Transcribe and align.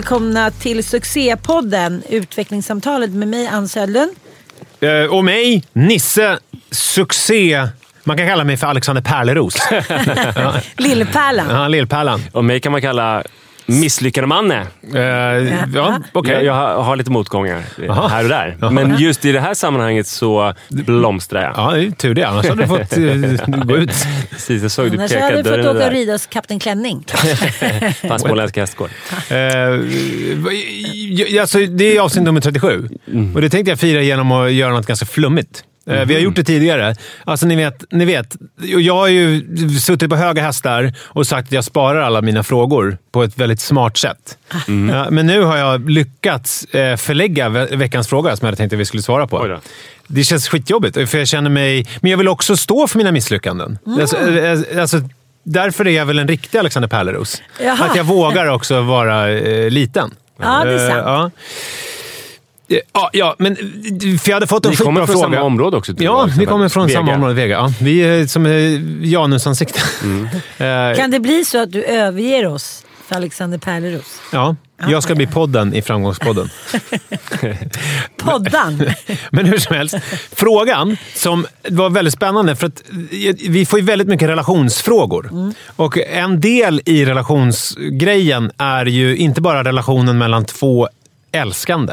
Välkomna 0.00 0.50
till 0.50 0.84
succépodden 0.84 2.02
Utvecklingssamtalet 2.08 3.10
med 3.10 3.28
mig 3.28 3.46
Ann 3.46 3.68
Södlund. 3.68 4.10
Eh, 4.80 5.04
och 5.04 5.24
mig, 5.24 5.64
Nisse 5.72 6.38
Succé. 6.70 7.68
Man 8.04 8.16
kan 8.16 8.28
kalla 8.28 8.44
mig 8.44 8.56
för 8.56 8.66
Alexander 8.66 9.02
Pärleros. 9.02 9.54
Lillpärlan. 10.76 11.46
ja, 11.50 11.68
Lillpärlan. 11.68 12.22
Och 12.32 12.44
mig 12.44 12.60
kan 12.60 12.72
man 12.72 12.80
kalla 12.80 13.22
misslyckade 13.70 14.26
manne. 14.26 14.66
Uh, 14.94 15.00
ja, 15.74 16.00
okej. 16.12 16.32
Jag, 16.32 16.44
jag 16.44 16.54
har, 16.54 16.82
har 16.82 16.96
lite 16.96 17.10
motgångar 17.10 17.62
eh, 17.82 17.90
Aha. 17.90 18.08
här 18.08 18.22
och 18.22 18.28
där. 18.28 18.56
Jaha. 18.60 18.70
Men 18.70 18.98
just 18.98 19.24
i 19.24 19.32
det 19.32 19.40
här 19.40 19.54
sammanhanget 19.54 20.06
så 20.06 20.54
blomstrar 20.68 21.42
jag. 21.42 21.52
Ja, 21.56 21.72
det 21.76 21.86
är 21.86 21.90
tur 21.90 22.14
det. 22.14 22.24
Annars 22.24 22.48
hade 22.48 22.62
du 22.62 22.68
fått 22.68 22.98
uh, 22.98 23.64
gå 23.64 23.76
ut. 23.76 23.92
Precis, 24.30 24.62
jag 24.62 24.70
såg 24.70 24.90
du 24.90 24.98
Annars 24.98 25.10
peka 25.10 25.24
hade 25.24 25.42
du 25.42 25.50
fått 25.50 25.76
åka 25.76 25.86
och 25.86 25.92
rida 25.92 26.12
hos 26.12 26.26
Kapten 26.26 26.58
Klänning. 26.58 27.04
På 28.08 28.18
Småländsk 28.18 28.56
hästgård. 28.56 28.90
Uh, 29.30 29.36
alltså, 31.40 31.58
det 31.58 31.96
är 31.96 32.00
avsnitt 32.00 32.24
nummer 32.24 32.40
37. 32.40 32.88
Och 33.34 33.40
det 33.40 33.50
tänkte 33.50 33.70
jag 33.70 33.78
fira 33.78 34.02
genom 34.02 34.32
att 34.32 34.52
göra 34.52 34.72
något 34.72 34.86
ganska 34.86 35.06
flummigt. 35.06 35.64
Eh, 35.86 36.04
Vi 36.04 36.14
har 36.14 36.20
gjort 36.20 36.36
det 36.36 36.44
tidigare. 36.44 36.94
Alltså, 37.24 37.46
ni 37.46 37.56
vet, 37.56 37.84
ni 37.90 38.04
vet, 38.04 38.36
jag 38.62 38.94
har 38.94 39.08
ju 39.08 39.42
suttit 39.80 40.10
på 40.10 40.16
höga 40.16 40.42
hästar 40.42 40.92
och 41.06 41.26
sagt 41.26 41.48
att 41.48 41.52
jag 41.52 41.64
sparar 41.64 42.00
alla 42.00 42.22
mina 42.22 42.42
frågor 42.42 42.98
på 43.12 43.22
ett 43.22 43.38
väldigt 43.38 43.60
smart 43.60 43.96
sätt. 43.98 44.38
Ja, 44.90 45.10
men 45.10 45.26
nu 45.26 45.42
har 45.42 45.56
jag 45.56 45.90
lyckats 45.90 46.64
eh, 46.64 46.96
förlägga 46.96 47.48
ve- 47.48 47.76
veckans 47.76 48.08
fråga 48.08 48.36
som 48.36 48.46
jag 48.46 48.48
hade 48.48 48.56
tänkt 48.56 48.72
att 48.72 48.78
vi 48.78 48.84
skulle 48.84 49.02
svara 49.02 49.26
på. 49.26 49.38
Det 50.06 50.24
känns 50.24 50.48
skitjobbigt, 50.48 51.10
för 51.10 51.18
jag 51.18 51.28
känner 51.28 51.50
mig... 51.50 51.86
Men 52.00 52.10
jag 52.10 52.18
vill 52.18 52.28
också 52.28 52.56
stå 52.56 52.86
för 52.86 52.98
mina 52.98 53.12
misslyckanden. 53.12 53.78
Alltså, 54.00 54.16
eh, 54.16 54.80
alltså, 54.80 55.00
därför 55.44 55.86
är 55.86 55.90
jag 55.90 56.06
väl 56.06 56.18
en 56.18 56.28
riktig 56.28 56.58
Alexander 56.58 56.88
Pärleros. 56.88 57.42
Jaha. 57.62 57.84
Att 57.90 57.96
jag 57.96 58.04
vågar 58.04 58.46
också 58.46 58.80
vara 58.82 59.30
eh, 59.30 59.70
liten. 59.70 60.10
Ja, 60.42 60.64
det 60.64 60.72
är 60.74 60.78
sant. 60.88 60.92
Eh, 60.92 61.12
ja. 61.12 61.30
Eh, 62.70 62.76
Ja, 62.92 63.10
ja, 63.12 63.36
men 63.38 63.56
för 63.56 64.28
jag 64.30 64.36
hade 64.36 64.46
fått 64.46 64.64
en 64.66 64.70
Ni 64.70 64.76
skitbra 64.76 64.84
kommer 64.86 65.06
från 65.06 65.14
fråga. 65.14 65.22
samma 65.36 65.42
område 65.42 65.76
också? 65.76 65.92
Ja, 65.98 66.28
vi 66.38 66.46
kommer 66.46 66.68
från 66.68 66.86
Vega. 66.86 66.98
samma 66.98 67.14
område, 67.14 67.34
Vega. 67.34 67.54
Ja, 67.56 67.72
vi 67.80 68.00
är 68.00 68.26
som 68.26 68.46
eh, 68.46 68.80
janusansikten. 69.10 69.82
Eh, 70.58 70.96
Kan 70.96 71.10
det 71.10 71.20
bli 71.20 71.44
så 71.44 71.62
att 71.62 71.72
du 71.72 71.82
överger 71.84 72.46
oss 72.46 72.84
för 73.06 73.16
Alexander 73.16 73.58
Pärleros? 73.58 74.20
ja, 74.32 74.56
jag 74.88 75.02
ska 75.02 75.14
bli 75.14 75.26
podden 75.26 75.74
i 75.74 75.82
Framgångspodden. 75.82 76.50
Poddan! 78.16 78.82
Men 79.30 79.46
hur 79.46 79.58
som 79.58 79.76
helst. 79.76 79.94
Frågan 80.32 80.96
som 81.14 81.46
var 81.68 81.90
väldigt 81.90 82.14
spännande, 82.14 82.56
för 82.56 82.66
att 82.66 82.82
vi 83.48 83.66
får 83.66 83.78
ju 83.78 83.84
väldigt 83.84 84.08
mycket 84.08 84.28
relationsfrågor. 84.28 85.52
Och 85.76 85.98
en 85.98 86.40
del 86.40 86.80
i 86.84 87.04
relationsgrejen 87.04 88.50
är 88.58 88.86
ju 88.86 89.16
inte 89.16 89.40
bara 89.40 89.64
relationen 89.64 90.18
mellan 90.18 90.44
två 90.44 90.88
älskande 91.32 91.92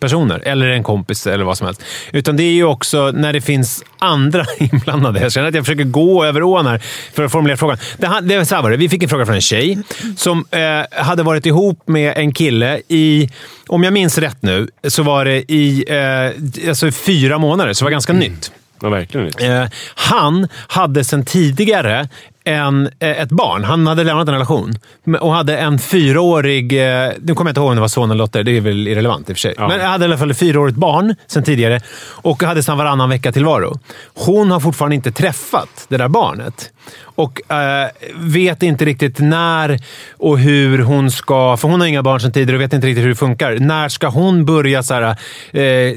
personer, 0.00 0.38
eller 0.38 0.66
en 0.66 0.82
kompis 0.82 1.26
eller 1.26 1.44
vad 1.44 1.58
som 1.58 1.66
helst. 1.66 1.82
Utan 2.12 2.36
det 2.36 2.42
är 2.42 2.52
ju 2.52 2.64
också 2.64 3.10
när 3.10 3.32
det 3.32 3.40
finns 3.40 3.84
andra 3.98 4.46
inblandade. 4.58 5.20
Jag 5.20 5.32
känner 5.32 5.48
att 5.48 5.54
jag 5.54 5.64
försöker 5.64 5.84
gå 5.84 6.24
över 6.24 6.42
ån 6.42 6.66
här 6.66 6.82
för 7.14 7.24
att 7.24 7.32
formulera 7.32 7.56
frågan. 7.56 7.78
Det, 7.96 8.20
det 8.22 8.46
så 8.46 8.54
här 8.54 8.62
var 8.62 8.70
det. 8.70 8.76
Vi 8.76 8.88
fick 8.88 9.02
en 9.02 9.08
fråga 9.08 9.26
från 9.26 9.34
en 9.34 9.40
tjej 9.40 9.78
som 10.16 10.44
eh, 10.50 11.02
hade 11.04 11.22
varit 11.22 11.46
ihop 11.46 11.82
med 11.86 12.12
en 12.16 12.34
kille 12.34 12.80
i, 12.88 13.30
om 13.68 13.84
jag 13.84 13.92
minns 13.92 14.18
rätt 14.18 14.42
nu, 14.42 14.68
så 14.88 15.02
var 15.02 15.24
det 15.24 15.52
i 15.52 15.84
eh, 15.88 16.68
alltså 16.68 16.90
fyra 16.90 17.38
månader. 17.38 17.72
Så 17.72 17.84
det 17.84 17.86
var 17.86 17.90
ganska 17.90 18.12
nytt. 18.12 18.52
Ja, 18.82 18.88
verkligen. 18.88 19.62
Eh, 19.62 19.68
han 19.94 20.48
hade 20.68 21.04
sedan 21.04 21.24
tidigare 21.24 22.08
en, 22.44 22.88
eh, 22.98 23.20
ett 23.20 23.28
barn. 23.28 23.64
Han 23.64 23.86
hade 23.86 24.04
lämnat 24.04 24.28
en 24.28 24.34
relation 24.34 24.74
och 25.20 25.32
hade 25.32 25.58
en 25.58 25.78
fyraårig... 25.78 26.72
Eh, 26.72 27.12
nu 27.20 27.34
kommer 27.34 27.48
jag 27.48 27.52
inte 27.52 27.60
ihåg 27.60 27.68
om 27.68 27.74
det 27.74 27.80
var 27.80 27.88
son 27.88 28.10
eller 28.10 28.24
dotter. 28.24 28.42
Det 28.42 28.56
är 28.56 28.60
väl 28.60 28.88
irrelevant 28.88 29.30
i 29.30 29.32
och 29.32 29.36
för 29.36 29.40
sig. 29.40 29.54
Ja. 29.56 29.68
Men 29.68 29.80
hade 29.80 30.04
i 30.04 30.06
alla 30.06 30.18
fall 30.18 30.30
ett 30.30 30.38
fyraårigt 30.38 30.76
barn 30.76 31.14
sedan 31.26 31.42
tidigare 31.42 31.80
och 32.06 32.42
hade 32.42 32.62
sedan 32.62 32.78
varannan 32.78 33.08
vecka 33.08 33.32
tillvaro. 33.32 33.78
Hon 34.14 34.50
har 34.50 34.60
fortfarande 34.60 34.96
inte 34.96 35.12
träffat 35.12 35.86
det 35.88 35.96
där 35.96 36.08
barnet. 36.08 36.72
Och 37.02 37.52
eh, 37.52 37.88
vet 38.16 38.62
inte 38.62 38.84
riktigt 38.84 39.18
när 39.18 39.78
och 40.12 40.38
hur 40.38 40.78
hon 40.78 41.10
ska... 41.10 41.56
För 41.56 41.68
hon 41.68 41.80
har 41.80 41.88
inga 41.88 42.02
barn 42.02 42.20
sedan 42.20 42.32
tidigare 42.32 42.56
och 42.56 42.62
vet 42.62 42.72
inte 42.72 42.86
riktigt 42.86 43.04
hur 43.04 43.08
det 43.08 43.14
funkar. 43.14 43.56
När 43.58 43.88
ska 43.88 44.08
hon 44.08 44.44
börja 44.44 44.82
så 44.82 44.94
här, 44.94 45.16
eh, 45.52 45.94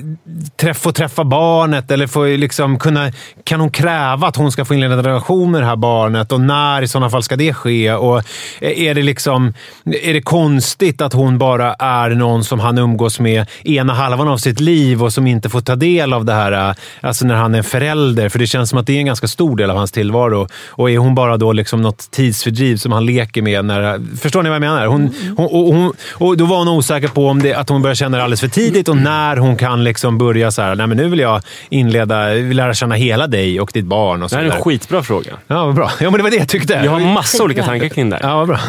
träff, 0.58 0.78
få 0.78 0.92
träffa 0.92 1.24
barnet? 1.24 1.92
Eller 1.92 2.08
få, 2.08 2.26
liksom, 2.26 2.80
kunna, 2.80 3.12
kan 3.44 3.60
hon 3.60 3.72
kräva 3.72 4.28
att 4.28 4.36
hon 4.36 4.52
ska 4.52 4.66
få 4.66 4.74
inleda 4.74 4.94
en 4.94 5.04
relation 5.04 5.52
med 5.52 5.62
det 5.62 5.66
här 5.66 5.76
barnet? 5.76 6.32
Och 6.34 6.42
när 6.42 6.82
i 6.82 6.88
sådana 6.88 7.10
fall 7.10 7.24
ska 7.24 7.36
det 7.36 7.54
ske? 7.54 7.94
Och 7.94 8.18
eh, 8.62 8.82
är, 8.82 8.94
det 8.94 9.02
liksom, 9.02 9.54
är 9.86 10.14
det 10.14 10.22
konstigt 10.22 11.02
att 11.02 11.14
hon 11.14 11.38
bara 11.38 11.74
är 11.74 12.10
någon 12.10 12.44
som 12.44 12.60
han 12.60 12.78
umgås 12.78 13.20
med 13.20 13.46
ena 13.64 13.94
halvan 13.94 14.28
av 14.28 14.38
sitt 14.38 14.60
liv 14.60 15.04
och 15.04 15.14
som 15.14 15.28
inte 15.28 15.50
får 15.50 15.62
ta 15.62 15.76
del 15.76 16.14
av 16.14 16.26
det 16.26 16.34
här 16.34 16.70
eh, 16.70 16.76
alltså 17.02 17.26
när 17.26 17.36
han 17.36 17.56
är 17.56 17.62
förälder? 17.62 18.30
För 18.30 18.40
det 18.40 18.48
känns 18.48 18.70
som 18.70 18.80
att 18.80 18.88
det 18.88 18.94
är 18.94 19.00
en 19.00 19.06
ganska 19.06 19.28
stor 19.28 19.56
del 19.58 19.70
av 19.70 19.78
hans 19.78 19.92
tillvaro. 19.92 20.48
Och 20.70 20.92
är 20.92 20.98
hon 20.98 21.16
bara 21.16 21.38
då 21.38 21.54
liksom 21.54 21.82
något 21.82 22.12
tidsfördriv 22.12 22.78
som 22.78 22.92
han 22.92 23.06
leker 23.06 23.42
med? 23.42 23.66
När, 23.66 24.18
förstår 24.18 24.44
ni 24.44 24.50
vad 24.50 24.56
jag 24.56 24.62
menar? 24.62 24.86
Hon, 24.86 25.14
hon, 25.38 25.46
och, 25.46 25.74
hon, 25.74 25.94
och 26.14 26.38
då 26.38 26.46
var 26.46 26.58
hon 26.58 26.68
osäker 26.68 27.08
på 27.08 27.28
om 27.28 27.42
det, 27.42 27.54
att 27.54 27.70
hon 27.70 27.82
börjar 27.82 27.96
känna 27.96 28.18
det 28.18 28.24
alldeles 28.24 28.42
för 28.42 28.48
tidigt 28.48 28.90
och 28.90 28.98
när 28.98 29.38
hon 29.38 29.58
kan 29.58 29.84
liksom 29.84 30.18
börja 30.18 30.52
så 30.52 30.62
här, 30.62 30.76
nej 30.76 30.88
men 30.88 30.98
nu 30.98 31.08
vill 31.08 31.20
jag 31.20 31.42
inleda, 31.70 32.34
vill 32.34 32.58
lära 32.58 32.74
känna 32.74 32.96
hela 32.96 33.28
dig 33.28 33.60
och 33.62 33.70
ditt 33.74 33.86
barn. 33.86 34.24
Och 34.24 34.30
Det 34.30 34.36
här 34.36 34.44
är 34.44 34.52
en 34.52 34.62
skitbra 34.62 35.04
fråga. 35.04 35.32
Ja, 35.48 35.72
bra. 35.72 35.92
Ja, 36.00 36.12
men 36.12 36.23
det 36.24 36.30
var 36.30 36.32
det 36.32 36.38
jag 36.38 36.50
tyckte. 36.50 36.74
Jag 36.74 36.92
har 36.92 37.00
massa 37.00 37.44
olika 37.44 37.64
tankar 37.64 37.88
kring 37.90 38.10
det 38.10 38.16
här. 38.16 38.30
Ja, 38.30 38.36
vad 38.38 38.48
bra. 38.48 38.60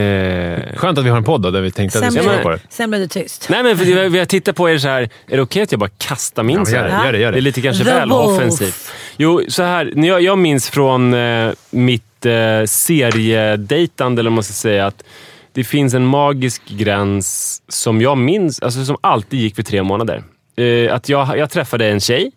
Eh, 0.00 0.76
Skönt 0.76 0.98
att 0.98 1.04
vi 1.04 1.08
har 1.10 1.16
en 1.16 1.24
podd 1.24 1.42
då, 1.42 1.50
där 1.50 1.60
vi 1.60 1.70
tänkte 1.70 1.98
att 1.98 2.04
vi 2.14 2.18
skulle 2.18 2.38
på 2.42 2.50
det. 2.50 2.60
sen 2.68 2.90
blev 2.90 3.00
det 3.02 3.08
tyst. 3.08 3.46
Nej, 3.50 3.62
men 3.62 3.78
för 3.78 3.84
jag, 3.84 4.16
jag 4.16 4.28
tittar 4.28 4.52
på 4.52 4.70
er 4.70 4.78
så 4.78 4.88
här. 4.88 5.02
Är 5.02 5.36
det 5.36 5.42
okej 5.42 5.62
att 5.62 5.72
jag 5.72 5.78
bara 5.78 5.90
kastar 5.98 6.42
min 6.42 6.56
Ja, 6.58 6.64
så 6.64 6.76
här? 6.76 6.88
gör 6.88 6.88
det, 6.98 7.04
gör 7.06 7.12
det, 7.12 7.18
gör 7.18 7.32
det. 7.32 7.38
är 7.38 7.42
lite 7.42 7.60
kanske 7.60 7.84
The 7.84 7.90
väl 7.90 8.10
Wolf. 8.10 8.36
offensivt. 8.38 8.92
Jo, 9.16 9.40
så 9.48 9.62
här. 9.62 9.92
Jag, 9.96 10.22
jag 10.22 10.38
minns 10.38 10.70
från 10.70 11.14
eh, 11.14 11.52
mitt 11.70 12.26
eh, 12.26 12.32
seriedejtande, 12.66 14.20
eller 14.20 14.30
vad 14.30 14.34
man 14.34 14.44
ska 14.44 14.52
säga, 14.52 14.86
att 14.86 15.04
det 15.52 15.64
finns 15.64 15.94
en 15.94 16.06
magisk 16.06 16.62
gräns 16.68 17.58
som 17.68 18.00
jag 18.00 18.18
minns, 18.18 18.62
alltså 18.62 18.84
som 18.84 18.96
alltid 19.00 19.40
gick 19.40 19.56
för 19.56 19.62
tre 19.62 19.82
månader. 19.82 20.22
Eh, 20.56 20.94
att 20.94 21.08
jag, 21.08 21.38
jag 21.38 21.50
träffade 21.50 21.86
en 21.86 22.00
tjej, 22.00 22.30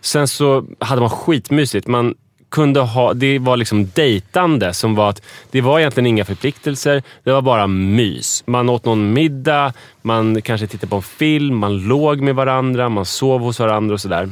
sen 0.00 0.28
så 0.28 0.64
hade 0.80 1.00
man 1.00 1.10
skitmysigt. 1.10 1.86
Man 1.86 2.14
kunde 2.48 2.80
ha, 2.80 3.14
det 3.14 3.38
var 3.38 3.56
liksom 3.56 3.90
dejtande 3.94 4.74
som 4.74 4.94
var 4.94 5.10
att 5.10 5.22
det 5.50 5.60
var 5.60 5.78
egentligen 5.78 6.06
inga 6.06 6.24
förpliktelser. 6.24 7.02
Det 7.24 7.32
var 7.32 7.42
bara 7.42 7.66
mys. 7.66 8.42
Man 8.46 8.68
åt 8.68 8.84
någon 8.84 9.12
middag, 9.12 9.72
man 10.02 10.42
kanske 10.42 10.66
tittade 10.66 10.90
på 10.90 10.96
en 10.96 11.02
film, 11.02 11.56
man 11.56 11.78
låg 11.78 12.20
med 12.20 12.34
varandra, 12.34 12.88
man 12.88 13.04
sov 13.04 13.40
hos 13.40 13.60
varandra 13.60 13.94
och 13.94 14.00
sådär. 14.00 14.30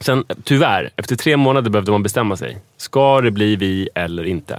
Sen 0.00 0.24
tyvärr, 0.44 0.90
efter 0.96 1.16
tre 1.16 1.36
månader 1.36 1.70
behövde 1.70 1.92
man 1.92 2.02
bestämma 2.02 2.36
sig. 2.36 2.58
Ska 2.76 3.20
det 3.20 3.30
bli 3.30 3.56
vi 3.56 3.88
eller 3.94 4.24
inte? 4.24 4.58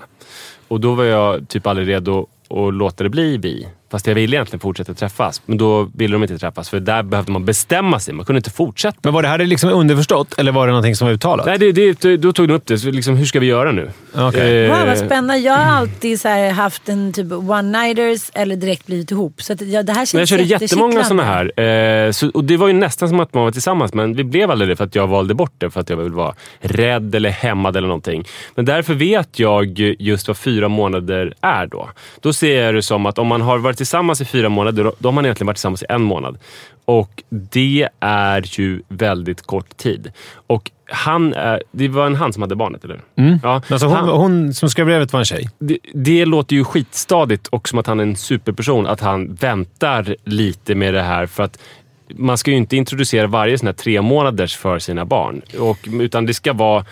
Och 0.68 0.80
då 0.80 0.94
var 0.94 1.04
jag 1.04 1.50
typ 1.50 1.68
aldrig 1.68 1.88
redo 1.88 2.28
att 2.50 2.74
låta 2.74 3.04
det 3.04 3.10
bli 3.10 3.38
vi. 3.38 3.68
Fast 3.92 4.08
jag 4.08 4.16
ville 4.16 4.36
egentligen 4.36 4.60
fortsätta 4.60 4.94
träffas. 4.94 5.42
Men 5.46 5.58
då 5.58 5.90
ville 5.96 6.16
de 6.16 6.24
inte 6.24 6.38
träffas, 6.38 6.70
för 6.70 6.80
där 6.80 7.04
behövde 7.04 7.32
man 7.32 7.46
bestämma 7.46 8.00
sig. 8.00 8.14
Man 8.14 8.26
kunde 8.26 8.38
inte 8.38 8.50
fortsätta. 8.50 8.98
Men 9.04 9.14
var 9.14 9.22
det 9.22 9.28
här 9.28 9.38
liksom 9.38 9.70
underförstått 9.70 10.40
eller 10.40 10.52
var 10.52 10.68
det 10.68 10.72
någonting 10.72 10.96
som 10.96 11.08
var 11.08 11.14
uttalat? 11.14 11.46
Nej, 11.46 11.58
det, 11.58 12.02
det, 12.02 12.18
då 12.18 12.34
tog 12.34 12.48
de 12.48 12.54
upp 12.54 12.66
det. 12.66 12.78
Så 12.78 12.92
liksom, 12.92 13.16
hur 13.16 13.26
ska 13.26 13.40
vi 13.40 13.46
göra 13.46 13.72
nu? 13.72 13.92
Okej. 14.14 14.66
Eh, 14.66 14.78
Wow, 14.78 14.88
vad 14.88 14.98
spännande. 14.98 15.38
Jag 15.38 15.54
har 15.54 15.78
alltid 15.78 16.22
så 16.22 16.28
här 16.28 16.52
haft 16.52 16.90
en 16.90 17.14
typ 17.14 17.32
one-nighters 17.32 18.32
eller 18.34 18.56
direkt 18.56 18.86
blivit 18.86 19.12
ihop. 19.12 19.42
Så 19.42 19.54
att, 19.54 19.62
ja, 19.62 19.84
det 19.84 19.94
här 19.94 20.00
känns 20.00 20.14
Men 20.14 20.20
jag 20.20 20.28
körde 20.28 20.44
jättemånga 20.44 21.04
såna 21.04 21.24
här. 21.24 21.60
Eh, 21.60 22.12
så, 22.12 22.30
och 22.30 22.44
det 22.44 22.58
var 22.58 22.68
ju 22.68 22.74
nästan 22.74 23.10
som 23.10 23.20
att 23.20 23.34
man 23.34 23.44
var 23.44 23.52
tillsammans, 23.52 23.94
men 23.94 24.14
vi 24.16 24.24
blev 24.24 24.52
aldrig 24.52 24.70
det 24.70 24.76
för 24.76 24.84
att 24.84 24.96
jag 24.96 25.08
valde 25.08 25.34
bort 25.34 25.54
det 25.58 25.70
för 25.70 25.80
att 25.80 25.90
jag 25.90 25.98
ville 25.98 26.10
vara 26.10 26.34
rädd 26.60 27.16
eller 27.16 27.30
hämmad 27.30 27.78
eller 27.78 27.88
någonting. 27.88 28.24
Men 28.56 28.66
därför 28.66 28.94
vet 28.94 29.40
jag 29.40 29.80
just 30.00 30.28
vad 30.28 30.38
fyra 30.38 30.68
månader 30.68 31.34
är 31.42 31.66
då. 31.68 31.90
Då 32.22 32.34
ser 32.34 32.62
jag 32.64 32.76
det 32.76 32.82
som 32.82 33.06
att 33.06 33.18
om 33.20 33.28
man 33.28 33.42
har 33.42 33.58
varit 33.58 33.79
tillsammans 33.80 34.22
i 34.22 34.26
fyra 34.26 34.50
månader, 34.50 34.92
då, 35.00 35.08
har 35.08 35.12
man 35.14 35.26
egentligen 35.26 35.48
varit 35.48 35.58
tillsammans 35.58 35.84
i 35.84 35.86
en 35.90 36.02
månad. 36.04 36.38
Och 36.86 37.24
det 37.30 37.88
är 38.00 38.60
ju 38.60 38.82
väldigt 38.88 39.42
kort 39.42 39.78
tid. 39.78 40.12
Och 40.48 40.72
han, 40.92 41.34
är- 41.34 41.64
det 41.72 41.88
var 41.88 42.06
en 42.06 42.16
han 42.16 42.34
som 42.34 42.42
hade 42.42 42.56
barnet, 42.56 42.84
eller 42.84 43.00
Ja, 43.44 43.62
Alltså 43.70 43.88
hon, 43.88 43.96
han- 43.96 44.10
hon 44.10 44.54
som 44.54 44.70
skrev 44.70 44.86
brevet 44.86 45.14
var 45.14 45.20
en 45.20 45.26
tjej. 45.26 45.50
det, 45.60 45.78
det 45.94 46.26
låter 46.26 46.56
ju 46.56 46.64
skitstadigt 46.64 47.48
och 47.48 47.70
som 47.70 47.80
att 47.80 47.88
han 47.88 48.00
är 48.00 48.04
en 48.04 48.16
superperson. 48.16 48.88
Att 48.88 49.02
han 49.02 49.34
väntar 49.36 50.16
lite 50.24 50.76
med 50.76 50.94
det 50.94 51.02
här. 51.02 51.26
För 51.26 51.44
att 51.44 51.60
man 52.16 52.38
ska 52.38 52.52
ju 52.52 52.58
inte 52.58 52.78
introducera 52.78 53.28
varje 53.28 53.58
sån 53.58 53.66
här 53.68 53.74
tre 53.74 54.02
månaders 54.02 54.58
för 54.58 54.80
sina 54.80 55.06
barn. 55.06 55.42
Och, 55.60 55.78
utan 56.02 56.26
det 56.26 56.34
ska 56.34 56.54
vara... 56.54 56.86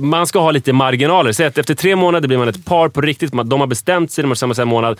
Man 0.00 0.26
ska 0.26 0.38
ha 0.40 0.50
lite 0.50 0.72
marginaler. 0.72 1.32
Säg 1.32 1.46
att 1.46 1.58
efter 1.58 1.74
tre 1.74 1.96
månader 1.96 2.28
blir 2.28 2.38
man 2.38 2.48
ett 2.48 2.64
par 2.64 2.88
på 2.88 3.00
riktigt. 3.00 3.32
De 3.44 3.60
har 3.60 3.66
bestämt 3.66 4.12
sig, 4.12 4.22
de 4.22 4.28
har 4.28 4.34
tillsammans 4.34 4.58
en 4.58 4.68
månad. 4.68 4.98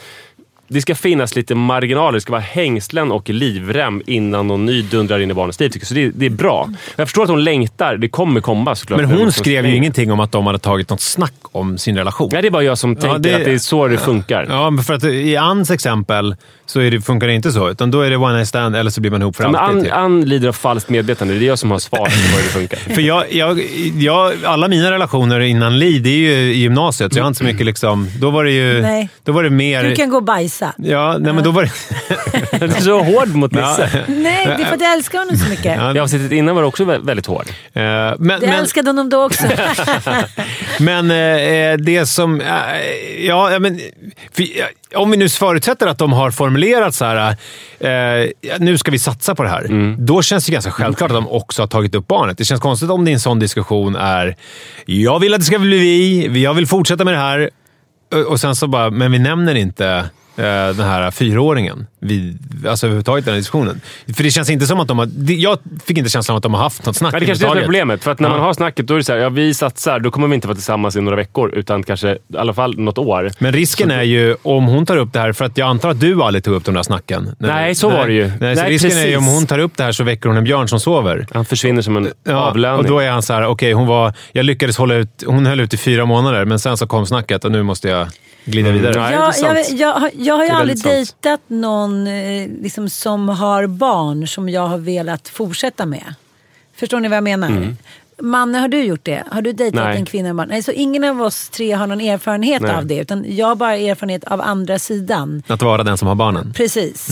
Det 0.72 0.80
ska 0.80 0.94
finnas 0.94 1.36
lite 1.36 1.54
marginaler. 1.54 2.12
Det 2.12 2.20
ska 2.20 2.32
vara 2.32 2.40
hängslen 2.42 3.12
och 3.12 3.28
livrem 3.28 4.02
innan 4.06 4.46
någon 4.46 4.66
ny 4.66 4.82
dundrar 4.82 5.18
in 5.20 5.30
i 5.30 5.34
barnets 5.34 5.60
liv. 5.60 5.72
Så 5.82 5.94
det, 5.94 6.10
det 6.10 6.26
är 6.26 6.30
bra. 6.30 6.68
Jag 6.96 7.08
förstår 7.08 7.22
att 7.22 7.28
hon 7.28 7.44
längtar. 7.44 7.96
Det 7.96 8.08
kommer 8.08 8.40
komma 8.40 8.74
såklart. 8.74 9.00
Men 9.00 9.10
hon 9.10 9.32
skrev 9.32 9.66
ju 9.66 9.76
ingenting 9.76 10.12
om 10.12 10.20
att 10.20 10.32
de 10.32 10.46
hade 10.46 10.58
tagit 10.58 10.90
något 10.90 11.00
snack 11.00 11.32
om 11.42 11.78
sin 11.78 11.96
relation. 11.96 12.28
Nej, 12.32 12.42
det 12.42 12.48
är 12.48 12.50
bara 12.50 12.62
jag 12.62 12.78
som 12.78 12.96
tänker 12.96 13.18
det- 13.18 13.34
att 13.36 13.44
det 13.44 13.52
är 13.52 13.58
så 13.58 13.88
det 13.88 13.98
funkar. 13.98 14.46
Ja, 14.48 14.70
men 14.70 14.84
för 14.84 14.94
att 14.94 15.04
i 15.04 15.36
Anns 15.36 15.70
exempel 15.70 16.36
så 16.70 16.80
är 16.80 16.90
det, 16.90 17.00
funkar 17.00 17.26
det 17.26 17.34
inte 17.34 17.52
så. 17.52 17.70
Utan 17.70 17.90
då 17.90 18.00
är 18.00 18.10
det 18.10 18.16
one 18.16 18.34
night 18.34 18.48
stand 18.48 18.76
eller 18.76 18.90
så 18.90 19.00
blir 19.00 19.10
man 19.10 19.22
ihop 19.22 19.36
för 19.36 19.44
Ja, 19.44 19.58
alltid. 19.58 19.76
Ann, 19.78 19.82
typ. 19.84 19.92
Ann 19.92 20.20
lider 20.20 20.48
av 20.48 20.52
falskt 20.52 20.88
medvetande. 20.90 21.34
Det 21.34 21.44
är 21.44 21.46
jag 21.46 21.58
som 21.58 21.70
har 21.70 21.78
svar 21.78 21.98
på 21.98 22.04
hur 22.36 22.42
det 22.42 22.48
funkar. 22.48 22.76
För 22.94 23.00
jag, 23.00 23.32
jag, 23.32 23.60
jag, 23.98 24.32
alla 24.44 24.68
mina 24.68 24.90
relationer 24.90 25.40
innan 25.40 25.78
Li, 25.78 25.98
det 25.98 26.10
är 26.10 26.16
ju 26.16 26.30
i 26.32 26.58
gymnasiet, 26.58 27.12
så 27.12 27.18
jag 27.18 27.24
har 27.24 27.28
inte 27.28 27.38
så 27.38 27.44
mycket 27.44 27.66
liksom... 27.66 28.08
Då 28.20 28.30
var 28.30 28.44
det 28.44 28.50
ju... 28.50 28.82
Nej. 28.82 29.08
Då 29.24 29.32
var 29.32 29.42
det 29.42 29.50
mer... 29.50 29.84
Du 29.84 29.94
kan 29.94 30.10
gå 30.10 30.16
och 30.16 30.22
bajsa. 30.24 30.74
Ja, 30.76 31.16
nej, 31.20 31.32
men 31.32 31.44
då 31.44 31.50
var 31.50 31.62
det... 31.62 31.70
Du 32.58 32.66
är 32.66 32.80
så 32.80 33.02
hård 33.02 33.28
mot 33.34 33.52
Nisse. 33.52 33.90
Nej, 34.08 34.46
det 34.46 34.52
är 34.52 34.64
för 34.64 34.74
att 34.74 34.80
jag 34.80 34.92
älskar 34.92 35.18
honom 35.18 35.36
så 35.36 35.48
mycket. 35.50 35.94
Det 35.94 36.00
avsnittet 36.00 36.32
innan 36.32 36.54
var 36.56 36.62
också 36.62 36.84
vä- 36.84 37.06
väldigt 37.06 37.26
hård. 37.26 37.46
Eh, 37.48 37.82
men, 37.82 38.14
Jag 38.18 38.40
men, 38.40 38.50
älskade 38.50 38.88
honom 38.88 39.08
då 39.10 39.24
också. 39.24 39.46
men 40.78 41.10
eh, 41.10 41.76
det 41.78 42.06
som... 42.06 42.40
Eh, 42.40 42.46
ja, 43.26 43.58
men, 43.58 43.80
för, 44.32 44.42
eh, 44.42 45.00
om 45.00 45.10
vi 45.10 45.16
nu 45.16 45.28
förutsätter 45.28 45.86
att 45.86 45.98
de 45.98 46.12
har 46.12 46.30
formulerat 46.30 46.94
så 46.94 47.04
här, 47.04 47.36
eh, 47.80 48.28
nu 48.58 48.78
ska 48.78 48.90
vi 48.90 48.98
satsa 48.98 49.34
på 49.34 49.42
det 49.42 49.48
här. 49.48 49.94
Då 49.98 50.22
känns 50.22 50.46
det 50.46 50.52
ganska 50.52 50.70
självklart 50.70 51.10
att 51.10 51.16
de 51.16 51.28
också 51.28 51.62
har 51.62 51.66
tagit 51.66 51.94
upp 51.94 52.06
barnet. 52.08 52.38
Det 52.38 52.44
känns 52.44 52.60
konstigt 52.60 52.90
om 52.90 53.04
det 53.04 53.10
i 53.10 53.14
en 53.14 53.20
sån 53.20 53.38
diskussion 53.38 53.96
är 53.96 54.36
“Jag 54.86 55.18
vill 55.20 55.34
att 55.34 55.40
det 55.40 55.46
ska 55.46 55.58
bli 55.58 56.28
vi, 56.28 56.42
jag 56.42 56.54
vill 56.54 56.66
fortsätta 56.66 57.04
med 57.04 57.14
det 57.14 57.18
här” 57.20 57.50
och- 58.14 58.26
och 58.26 58.40
sen 58.40 58.56
så 58.56 58.66
bara 58.66 58.90
“Men 58.90 59.12
vi 59.12 59.18
nämner 59.18 59.54
inte 59.54 59.86
eh, 59.88 60.04
den 60.36 60.80
här 60.80 61.10
fyraåringen 61.10 61.86
vid, 62.00 62.38
alltså 62.68 62.86
överhuvudtaget 62.86 63.24
den 63.24 63.34
här 63.34 63.38
diskussionen. 63.38 63.80
För 64.16 64.22
det 64.22 64.30
känns 64.30 64.50
inte 64.50 64.66
som 64.66 64.80
att 64.80 64.88
de 64.88 64.98
har... 64.98 65.08
Jag 65.26 65.58
fick 65.86 65.98
inte 65.98 66.10
känslan 66.10 66.34
av 66.34 66.36
att 66.36 66.42
de 66.42 66.54
har 66.54 66.62
haft 66.62 66.86
något 66.86 66.96
snack 66.96 67.12
Men 67.12 67.20
det 67.20 67.26
kanske 67.26 67.46
är 67.46 67.54
det 67.54 67.60
problemet. 67.62 68.04
För 68.04 68.10
att 68.10 68.20
när 68.20 68.28
Ja. 68.28 68.34
man 68.34 68.44
har 68.44 68.52
snacket, 68.54 68.86
då 68.86 68.94
är 68.94 68.98
det 68.98 69.04
så 69.04 69.12
här, 69.12 69.18
ja, 69.18 69.28
vi 69.28 69.54
satsar, 69.54 70.00
då 70.00 70.10
kommer 70.10 70.28
vi 70.28 70.34
inte 70.34 70.46
vara 70.48 70.54
tillsammans 70.54 70.96
i 70.96 71.00
några 71.00 71.16
veckor, 71.16 71.50
utan 71.54 71.82
kanske 71.82 72.12
i 72.12 72.36
alla 72.38 72.54
fall 72.54 72.78
något 72.78 72.98
år. 72.98 73.30
Men 73.38 73.52
risken 73.52 73.90
är 73.90 74.02
ju 74.02 74.36
om 74.42 74.64
hon 74.66 74.86
tar 74.86 74.96
upp 74.96 75.12
det 75.12 75.20
här, 75.20 75.32
för 75.32 75.44
att 75.44 75.58
jag 75.58 75.68
antar 75.68 75.90
att 75.90 76.00
du 76.00 76.22
aldrig 76.22 76.44
tog 76.44 76.54
upp 76.54 76.64
de 76.64 76.74
där 76.74 76.82
snacken. 76.82 77.36
Nej, 77.38 77.74
så 77.74 77.88
var 77.90 78.06
det 78.06 78.12
ju. 78.12 78.32
Nej, 78.40 78.56
så 78.56 78.62
Nej, 78.62 78.70
risken 78.72 78.90
är 78.98 79.06
ju 79.06 79.16
om 79.16 79.22
precis. 79.22 79.38
hon 79.38 79.46
tar 79.46 79.58
upp 79.58 79.76
det 79.76 79.82
här 79.84 79.92
så 79.92 80.04
väcker 80.04 80.28
hon 80.28 80.38
en 80.38 80.44
björn 80.44 80.68
som 80.68 80.80
sover. 80.80 81.26
Han 81.34 81.44
försvinner 81.44 81.82
som 81.82 81.96
en 81.96 82.08
Ja, 82.24 82.34
avlöning. 82.36 82.78
och 82.78 82.84
då 82.84 82.98
är 82.98 83.10
han 83.10 83.22
så 83.22 83.32
här, 83.32 83.46
okej, 83.46 83.72
hon 83.72 83.86
var, 83.86 84.12
jag 84.32 84.44
lyckades 84.44 84.76
hålla 84.78 84.94
ut, 84.94 85.24
hon 85.26 85.46
höll 85.46 85.60
ut 85.60 85.74
i 85.74 85.76
fyra 85.76 86.04
månader, 86.04 86.44
men 86.44 86.58
sen 86.58 86.76
så 86.76 86.86
kom 86.86 87.06
snacket 87.06 87.44
och 87.44 87.52
nu 87.52 87.62
måste 87.62 87.88
jag 87.88 88.06
glida 88.44 88.70
vidare. 88.70 89.00
Nej, 89.00 89.10
det 89.10 89.16
är 89.16 89.44
jag, 89.44 89.56
jag, 89.56 89.70
jag, 89.78 89.94
har- 90.00 90.10
jag 90.14 90.34
har 90.34 90.44
ju 90.44 90.50
aldrig 90.50 90.82
dejtat 90.82 91.40
någon 91.46 92.06
eh, 92.06 92.48
liksom, 92.62 92.88
som 92.90 93.28
har 93.28 93.66
barn 93.66 94.26
som 94.28 94.48
jag 94.48 94.66
har 94.66 94.78
velat 94.78 95.28
fortsätta 95.28 95.86
med. 95.86 96.14
Förstår 96.76 97.00
ni 97.00 97.08
vad 97.08 97.16
jag 97.16 97.24
menar? 97.24 97.74
Manne, 98.22 98.58
har 98.58 98.68
du 98.68 98.82
gjort 98.84 99.04
det? 99.04 99.24
Har 99.30 99.42
du 99.42 99.52
dejtat 99.52 99.84
Nej. 99.84 99.96
en 99.96 100.04
kvinna 100.06 100.28
med 100.28 100.36
barn? 100.36 100.48
Nej, 100.48 100.62
så 100.62 100.72
ingen 100.72 101.04
av 101.04 101.22
oss 101.22 101.48
tre 101.48 101.72
har 101.72 101.86
någon 101.86 102.00
erfarenhet 102.00 102.62
Nej. 102.62 102.70
av 102.74 102.86
det. 102.86 102.96
Utan 102.98 103.24
jag 103.28 103.46
har 103.46 103.54
bara 103.54 103.76
erfarenhet 103.76 104.24
av 104.24 104.40
andra 104.40 104.78
sidan. 104.78 105.42
Att 105.46 105.62
vara 105.62 105.82
den 105.82 105.98
som 105.98 106.08
har 106.08 106.14
barnen. 106.14 106.52
Precis. 106.56 107.08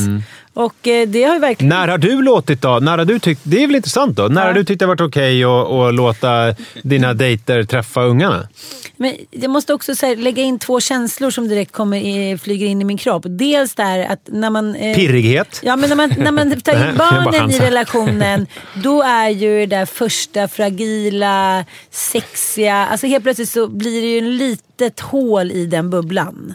Och 0.58 0.88
eh, 0.88 1.08
det 1.08 1.22
har 1.22 1.38
verkligen... 1.38 1.68
När 1.68 1.88
har 1.88 1.98
du 1.98 2.22
låtit 2.22 2.62
då? 2.62 2.78
När 2.78 2.98
har 2.98 3.04
du 3.04 3.18
tyckt, 3.18 3.40
det 3.44 3.62
är 3.62 3.66
väl 3.66 3.76
intressant 3.76 4.16
då? 4.16 4.22
När 4.28 4.40
Ja. 4.40 4.46
har 4.46 4.54
du 4.54 4.64
tyckt 4.64 4.80
det 4.80 4.86
varit 4.86 5.00
okej 5.00 5.44
att, 5.44 5.70
att 5.70 5.94
låta 5.94 6.54
dina 6.82 7.14
dejter 7.14 7.62
träffa 7.64 8.02
ungarna? 8.02 8.48
Men 8.96 9.14
jag 9.30 9.50
måste 9.50 9.74
också 9.74 9.94
så 9.94 10.06
här, 10.06 10.16
lägga 10.16 10.42
in 10.42 10.58
två 10.58 10.80
känslor 10.80 11.30
som 11.30 11.48
direkt 11.48 11.72
kommer 11.72 12.36
flyger 12.38 12.66
in 12.66 12.80
i 12.80 12.84
min 12.84 12.98
kropp. 12.98 13.22
Dels 13.26 13.74
där 13.74 14.12
att 14.12 14.20
när 14.26 14.50
man... 14.50 14.74
eh, 14.74 14.94
Pirrighet? 14.96 15.60
Ja, 15.62 15.76
men 15.76 15.88
när 15.88 15.96
man, 15.96 16.14
när 16.18 16.32
man 16.32 16.60
tar 16.60 16.88
in 16.90 16.96
barnen 16.96 17.50
i 17.50 17.58
relationen, 17.58 18.46
då 18.84 19.02
är 19.02 19.28
ju 19.28 19.60
det 19.60 19.76
där 19.76 19.86
första 19.86 20.48
fragila, 20.48 21.64
sexiga... 21.90 22.86
Alltså 22.86 23.06
helt 23.06 23.24
plötsligt 23.24 23.48
så 23.50 23.66
blir 23.68 24.00
det 24.02 24.08
ju 24.08 24.18
en 24.18 24.36
litet 24.36 25.00
hål 25.00 25.50
i 25.52 25.66
den 25.66 25.90
bubblan. 25.90 26.54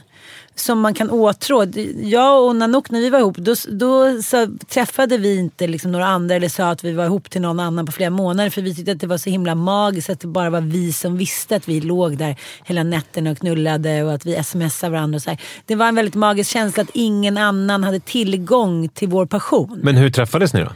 Som 0.56 0.80
man 0.80 0.94
kan 0.94 1.10
åtrå. 1.10 1.66
Jag 2.02 2.46
och 2.46 2.56
Nanook 2.56 2.90
när 2.90 3.00
vi 3.00 3.10
var 3.10 3.20
ihop, 3.20 3.38
då, 3.38 3.56
då 3.70 4.22
så 4.22 4.48
träffade 4.68 5.18
vi 5.18 5.40
inte 5.40 5.68
liksom 5.68 5.92
några 5.92 6.06
andra 6.06 6.36
eller 6.36 6.50
sa 6.50 6.70
att 6.70 6.84
vi 6.84 6.92
var 6.92 7.06
ihop 7.06 7.30
till 7.30 7.42
någon 7.42 7.60
annan 7.60 7.86
på 7.86 7.92
flera 7.92 8.10
månader. 8.10 8.50
För 8.50 8.62
vi 8.62 8.76
tyckte 8.76 8.92
att 8.92 9.00
det 9.00 9.08
var 9.08 9.18
så 9.18 9.30
himla 9.30 9.56
magiskt 9.56 10.10
att 10.10 10.20
det 10.20 10.28
bara 10.28 10.50
var 10.50 10.62
vi 10.62 10.94
som 10.94 11.18
visste 11.18 11.56
att 11.56 11.68
vi 11.68 11.82
låg 11.82 12.18
där 12.18 12.36
hela 12.64 12.84
nätterna 12.84 13.32
och 13.32 13.38
knullade 13.38 14.04
och 14.04 14.14
att 14.14 14.26
vi 14.26 14.44
smsade 14.44 14.92
varandra. 14.92 15.20
Så 15.20 15.30
här. 15.30 15.40
Det 15.66 15.76
var 15.76 15.88
en 15.88 15.96
väldigt 15.96 16.16
magisk 16.16 16.52
känsla 16.52 16.84
att 16.84 16.92
ingen 16.94 17.38
annan 17.38 17.84
hade 17.84 18.00
tillgång 18.00 18.90
till 18.90 19.08
vår 19.08 19.26
passion. 19.26 19.80
Men 19.84 19.96
hur 19.96 20.10
träffades 20.10 20.54
ni 20.54 20.62
då? 20.62 20.72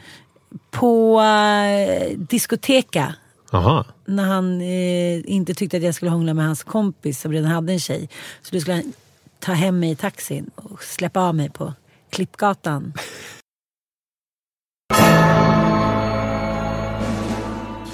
På 0.72 1.22
eh, 1.22 2.18
diskoteka. 2.18 3.16
Aha. 3.52 3.86
När 4.06 4.24
han 4.24 4.62
eh, 4.62 5.32
inte 5.32 5.54
tyckte 5.54 5.78
att 5.78 5.84
jag 5.84 5.96
skulle 5.96 6.12
hångla 6.12 6.34
med 6.34 6.46
hans 6.46 6.64
kompis 6.64 7.22
som 7.22 7.32
redan 7.32 7.52
hade 7.52 7.74
en 7.74 7.80
tjej. 7.80 8.10
Så 8.42 8.56
då 8.56 8.62
skulle 8.62 8.76
han 8.76 8.94
ta 9.40 9.54
hem 9.54 9.80
mig 9.80 9.92
i 9.92 9.96
taxin 9.96 10.50
och 10.56 10.84
släppa 10.84 11.22
av 11.22 11.36
mig 11.36 11.50
på 11.50 11.74
Klippgatan. 12.10 12.94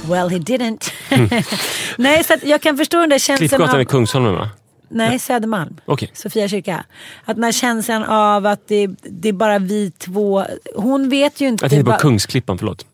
Well 0.09 0.29
he 0.29 0.37
didn't. 0.37 0.91
Nej, 1.97 2.23
så 2.23 2.33
att 2.33 2.43
jag 2.43 2.61
kan 2.61 2.77
förstå 2.77 2.99
den 2.99 3.09
där 3.09 3.19
känslan 3.19 3.49
Klippgatan 3.49 3.75
av... 3.75 3.81
i 3.81 3.85
Kungsholmen, 3.85 4.33
va? 4.33 4.49
Nej, 4.89 5.19
Södermalm. 5.19 5.79
Okej. 5.85 6.11
Sofia 6.13 6.47
kyrka. 6.47 6.85
Att 7.25 7.35
den 7.35 7.43
här 7.43 7.51
känslan 7.51 8.03
av 8.03 8.45
att 8.45 8.67
det, 8.67 8.87
det 9.01 9.29
är 9.29 9.33
bara 9.33 9.59
vi 9.59 9.91
två. 9.91 10.45
Hon 10.75 11.09
vet 11.09 11.41
ju 11.41 11.47
inte... 11.47 11.63
Jag 11.63 11.71
tänkte 11.71 11.91
på 11.91 11.97
Kungsklippan, 11.97 12.57
förlåt. 12.57 12.85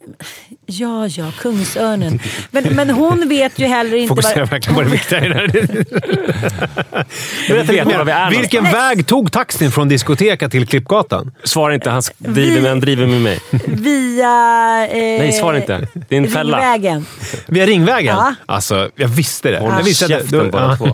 Ja, 0.65 1.07
ja, 1.07 1.31
Kungsörnen. 1.39 2.19
Men, 2.51 2.63
men 2.63 2.89
hon 2.89 3.29
vet 3.29 3.59
ju 3.59 3.65
heller 3.65 3.97
inte... 3.97 4.07
Fokuserar 4.09 4.39
vad- 4.39 4.49
verkligen 4.49 4.75
på 4.75 4.81
det 4.81 4.89
viktiga 4.89 5.25
i 5.25 5.29
det 5.29 5.35
här. 5.35 5.49
Jag 7.49 7.55
vet 7.55 7.67
var 7.85 8.03
vi 8.05 8.11
är 8.11 8.29
Vilken 8.29 8.63
någonstans. 8.63 8.97
väg 8.97 9.07
tog 9.07 9.31
taxin 9.31 9.71
från 9.71 9.87
diskoteket 9.89 10.51
till 10.51 10.67
Klippgatan? 10.67 11.31
Svara 11.43 11.73
inte, 11.73 11.89
han 11.89 12.01
driver 12.17 12.61
med, 12.61 12.69
han 12.69 12.79
driver 12.79 13.07
med 13.07 13.21
mig. 13.21 13.39
Via... 13.67 14.87
Eh, 14.87 14.97
Nej, 14.97 15.31
svara 15.31 15.57
inte. 15.57 15.87
Det 16.09 16.15
är 16.15 16.21
en 16.21 16.27
fälla. 16.27 16.57
Ringvägen. 16.57 17.05
Via 17.47 17.65
Ringvägen? 17.65 18.15
Ja. 18.15 18.33
Alltså, 18.45 18.89
jag 18.95 19.07
visste 19.07 19.51
det. 19.51 19.59
Håll 19.59 19.73
jag 19.77 19.83
visste 19.83 20.07
det- 20.07 20.13
käften 20.19 20.51
bara 20.51 20.77
ja. 20.79 20.93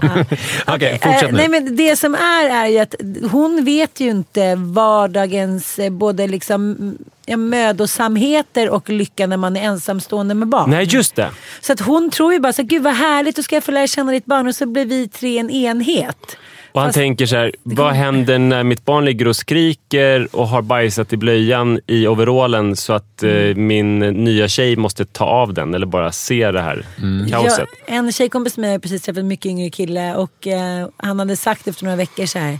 Okej, 0.75 0.99
fortsätt 1.03 1.23
Eh, 1.23 1.31
nu. 1.31 1.37
nej, 1.37 1.47
men 1.49 1.75
det 1.75 1.95
som 1.95 2.15
är 2.15 2.49
är 2.49 2.67
ju 2.67 2.79
att 2.79 2.95
hon 3.31 3.65
vet 3.65 3.99
ju 3.99 4.09
inte 4.09 4.55
vardagens 4.55 5.79
eh, 5.79 5.89
både 5.89 6.27
liksom 6.27 6.77
ja, 7.25 7.37
mödosamheter 7.37 8.69
och 8.69 8.89
lycka 8.89 9.27
när 9.27 9.37
man 9.37 9.55
är 9.57 9.61
ensamstående 9.61 10.33
med 10.35 10.47
barn. 10.47 10.69
Nej, 10.69 10.85
just 10.89 11.15
det. 11.15 11.29
Så 11.61 11.73
att 11.73 11.79
hon 11.79 12.09
tror 12.11 12.33
ju 12.33 12.39
bara 12.39 12.53
så 12.53 12.61
här, 12.61 12.69
gud 12.69 12.83
vad 12.83 12.93
härligt, 12.93 13.35
då 13.35 13.43
ska 13.43 13.55
jag 13.55 13.63
få 13.63 13.71
lära 13.71 13.87
känna 13.87 14.11
ditt 14.11 14.25
barn 14.25 14.47
och 14.47 14.55
så 14.55 14.65
blir 14.65 14.85
vi 14.85 15.07
tre 15.07 15.37
en 15.39 15.49
enhet. 15.49 16.37
Och 16.71 16.81
han 16.81 16.87
Fast- 16.89 16.95
tänker 16.97 17.25
så 17.25 17.35
här, 17.35 17.51
vad 17.63 17.93
händer 17.93 18.39
när 18.39 18.63
mitt 18.63 18.85
barn 18.85 19.05
ligger 19.05 19.27
och 19.27 19.35
skriker 19.35 20.27
och 20.35 20.47
har 20.47 20.61
bajsat 20.61 21.13
i 21.13 21.17
blöjan 21.17 21.79
i 21.87 22.07
overallen 22.07 22.75
så 22.75 22.93
att 22.93 23.23
eh, 23.23 23.29
Mm. 23.29 23.67
min 23.67 23.99
nya 23.99 24.47
tjej 24.47 24.75
måste 24.75 25.05
ta 25.05 25.25
av 25.25 25.53
den 25.53 25.73
eller 25.73 25.85
bara 25.85 26.11
se 26.11 26.51
det 26.51 26.61
här 26.61 26.85
kaoset? 27.29 27.67
Jag, 27.87 27.95
en 27.97 28.11
tjejkompis 28.11 28.57
med 28.57 28.61
mig 28.67 28.71
har 28.71 28.79
precis 28.79 29.01
träffat 29.01 29.17
en 29.19 29.27
mycket 29.27 29.45
yngre 29.45 29.69
kille 29.69 30.15
och 30.15 30.47
eh, 30.47 30.87
han 30.97 31.19
hade 31.19 31.35
sagt 31.35 31.67
efter 31.67 31.83
några 31.83 31.95
veckor 31.97 32.25
så 32.25 32.39
här. 32.39 32.59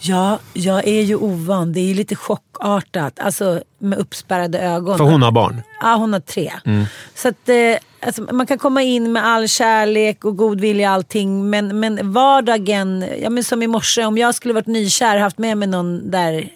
Ja, 0.00 0.38
jag 0.52 0.86
är 0.88 1.02
ju 1.02 1.16
ovan. 1.16 1.72
Det 1.72 1.80
är 1.80 1.94
lite 1.94 2.16
chockartat. 2.16 3.18
Alltså 3.20 3.62
med 3.78 3.98
uppspärrade 3.98 4.58
ögon. 4.58 4.98
För 4.98 5.04
hon 5.04 5.22
har 5.22 5.32
barn. 5.32 5.62
Ja, 5.80 5.94
hon 5.94 6.12
har 6.12 6.20
tre. 6.20 6.52
Mm. 6.64 6.84
Så 7.14 7.28
att, 7.28 7.48
eh, 7.48 7.54
alltså, 8.00 8.22
man 8.22 8.46
kan 8.46 8.58
komma 8.58 8.82
in 8.82 9.12
med 9.12 9.26
all 9.26 9.48
kärlek 9.48 10.24
och 10.24 10.36
god 10.36 10.60
vilja 10.60 10.88
och 10.88 10.94
allting. 10.94 11.50
Men, 11.50 11.80
men 11.80 12.12
vardagen, 12.12 13.04
ja, 13.22 13.30
men 13.30 13.44
som 13.44 13.62
i 13.62 13.66
morse, 13.66 14.04
om 14.04 14.18
jag 14.18 14.34
skulle 14.34 14.54
varit 14.54 14.66
nykär 14.66 15.16
haft 15.16 15.38
med 15.38 15.58
mig 15.58 15.68
någon 15.68 16.10
där. 16.10 16.48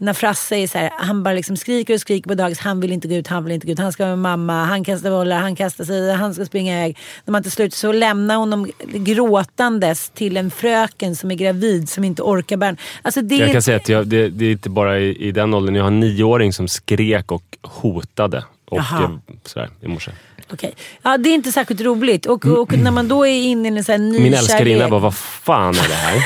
När 0.00 0.12
Frasse 0.12 0.56
är 0.56 0.66
så 0.66 0.78
här, 0.78 0.90
han 0.98 1.22
bara 1.22 1.34
liksom 1.34 1.56
skriker 1.56 1.94
och 1.94 2.00
skriker 2.00 2.28
på 2.28 2.34
dagis. 2.34 2.58
Han 2.58 2.80
vill 2.80 2.92
inte 2.92 3.08
gå 3.08 3.14
ut, 3.14 3.26
han 3.26 3.44
vill 3.44 3.52
inte 3.54 3.66
gå 3.66 3.72
ut. 3.72 3.78
Han 3.78 3.92
ska 3.92 4.04
vara 4.04 4.16
med 4.16 4.22
mamma, 4.22 4.64
han 4.64 4.84
kastar 4.84 5.10
bollar, 5.10 5.38
han 5.38 5.56
kastar 5.56 5.84
sig, 5.84 6.12
han 6.12 6.34
ska 6.34 6.44
springa 6.46 6.72
iväg. 6.78 6.98
När 7.24 7.32
man 7.32 7.42
till 7.42 7.52
slut 7.52 7.74
så 7.74 7.92
lämnar 7.92 8.36
honom 8.36 8.70
gråtandes 9.28 10.10
till 10.10 10.36
en 10.36 10.50
fröken 10.50 11.16
som 11.16 11.30
är 11.30 11.34
gravid 11.34 11.88
som 11.88 12.04
inte 12.04 12.22
orkar 12.22 12.56
bära. 12.56 12.76
Alltså 13.02 13.22
det 13.22 13.36
Jag 13.36 13.48
är- 13.48 13.52
kan 13.52 13.62
säga 13.62 13.76
att 13.76 13.88
jag, 13.88 14.06
det, 14.06 14.28
det 14.28 14.44
är 14.46 14.52
inte 14.52 14.70
bara 14.70 14.98
i, 15.00 15.28
i 15.28 15.32
den 15.32 15.54
åldern. 15.54 15.74
Jag 15.74 15.82
har 15.82 15.88
en 15.90 16.00
nioåring 16.00 16.52
som 16.52 16.68
skrek 16.68 17.32
och 17.32 17.58
hotade. 17.62 18.44
Och 18.70 18.78
eh, 18.78 19.10
sådär, 19.46 19.70
i 19.82 19.88
morse. 19.88 20.10
Okej. 20.52 20.74
Ja, 21.02 21.16
det 21.18 21.28
är 21.28 21.34
inte 21.34 21.52
särskilt 21.52 21.80
roligt. 21.80 22.26
Och, 22.26 22.44
och 22.44 22.72
när 22.78 22.90
man 22.90 23.08
då 23.08 23.26
är 23.26 23.32
inne 23.42 23.68
i 23.68 23.76
en 23.78 23.84
sån 23.84 23.92
här. 23.92 24.20
Min 24.20 24.34
älskarinna 24.34 24.88
bara, 24.88 25.00
vad 25.00 25.14
fan 25.14 25.74
är 25.78 25.88
det 25.88 25.94
här? 25.94 26.22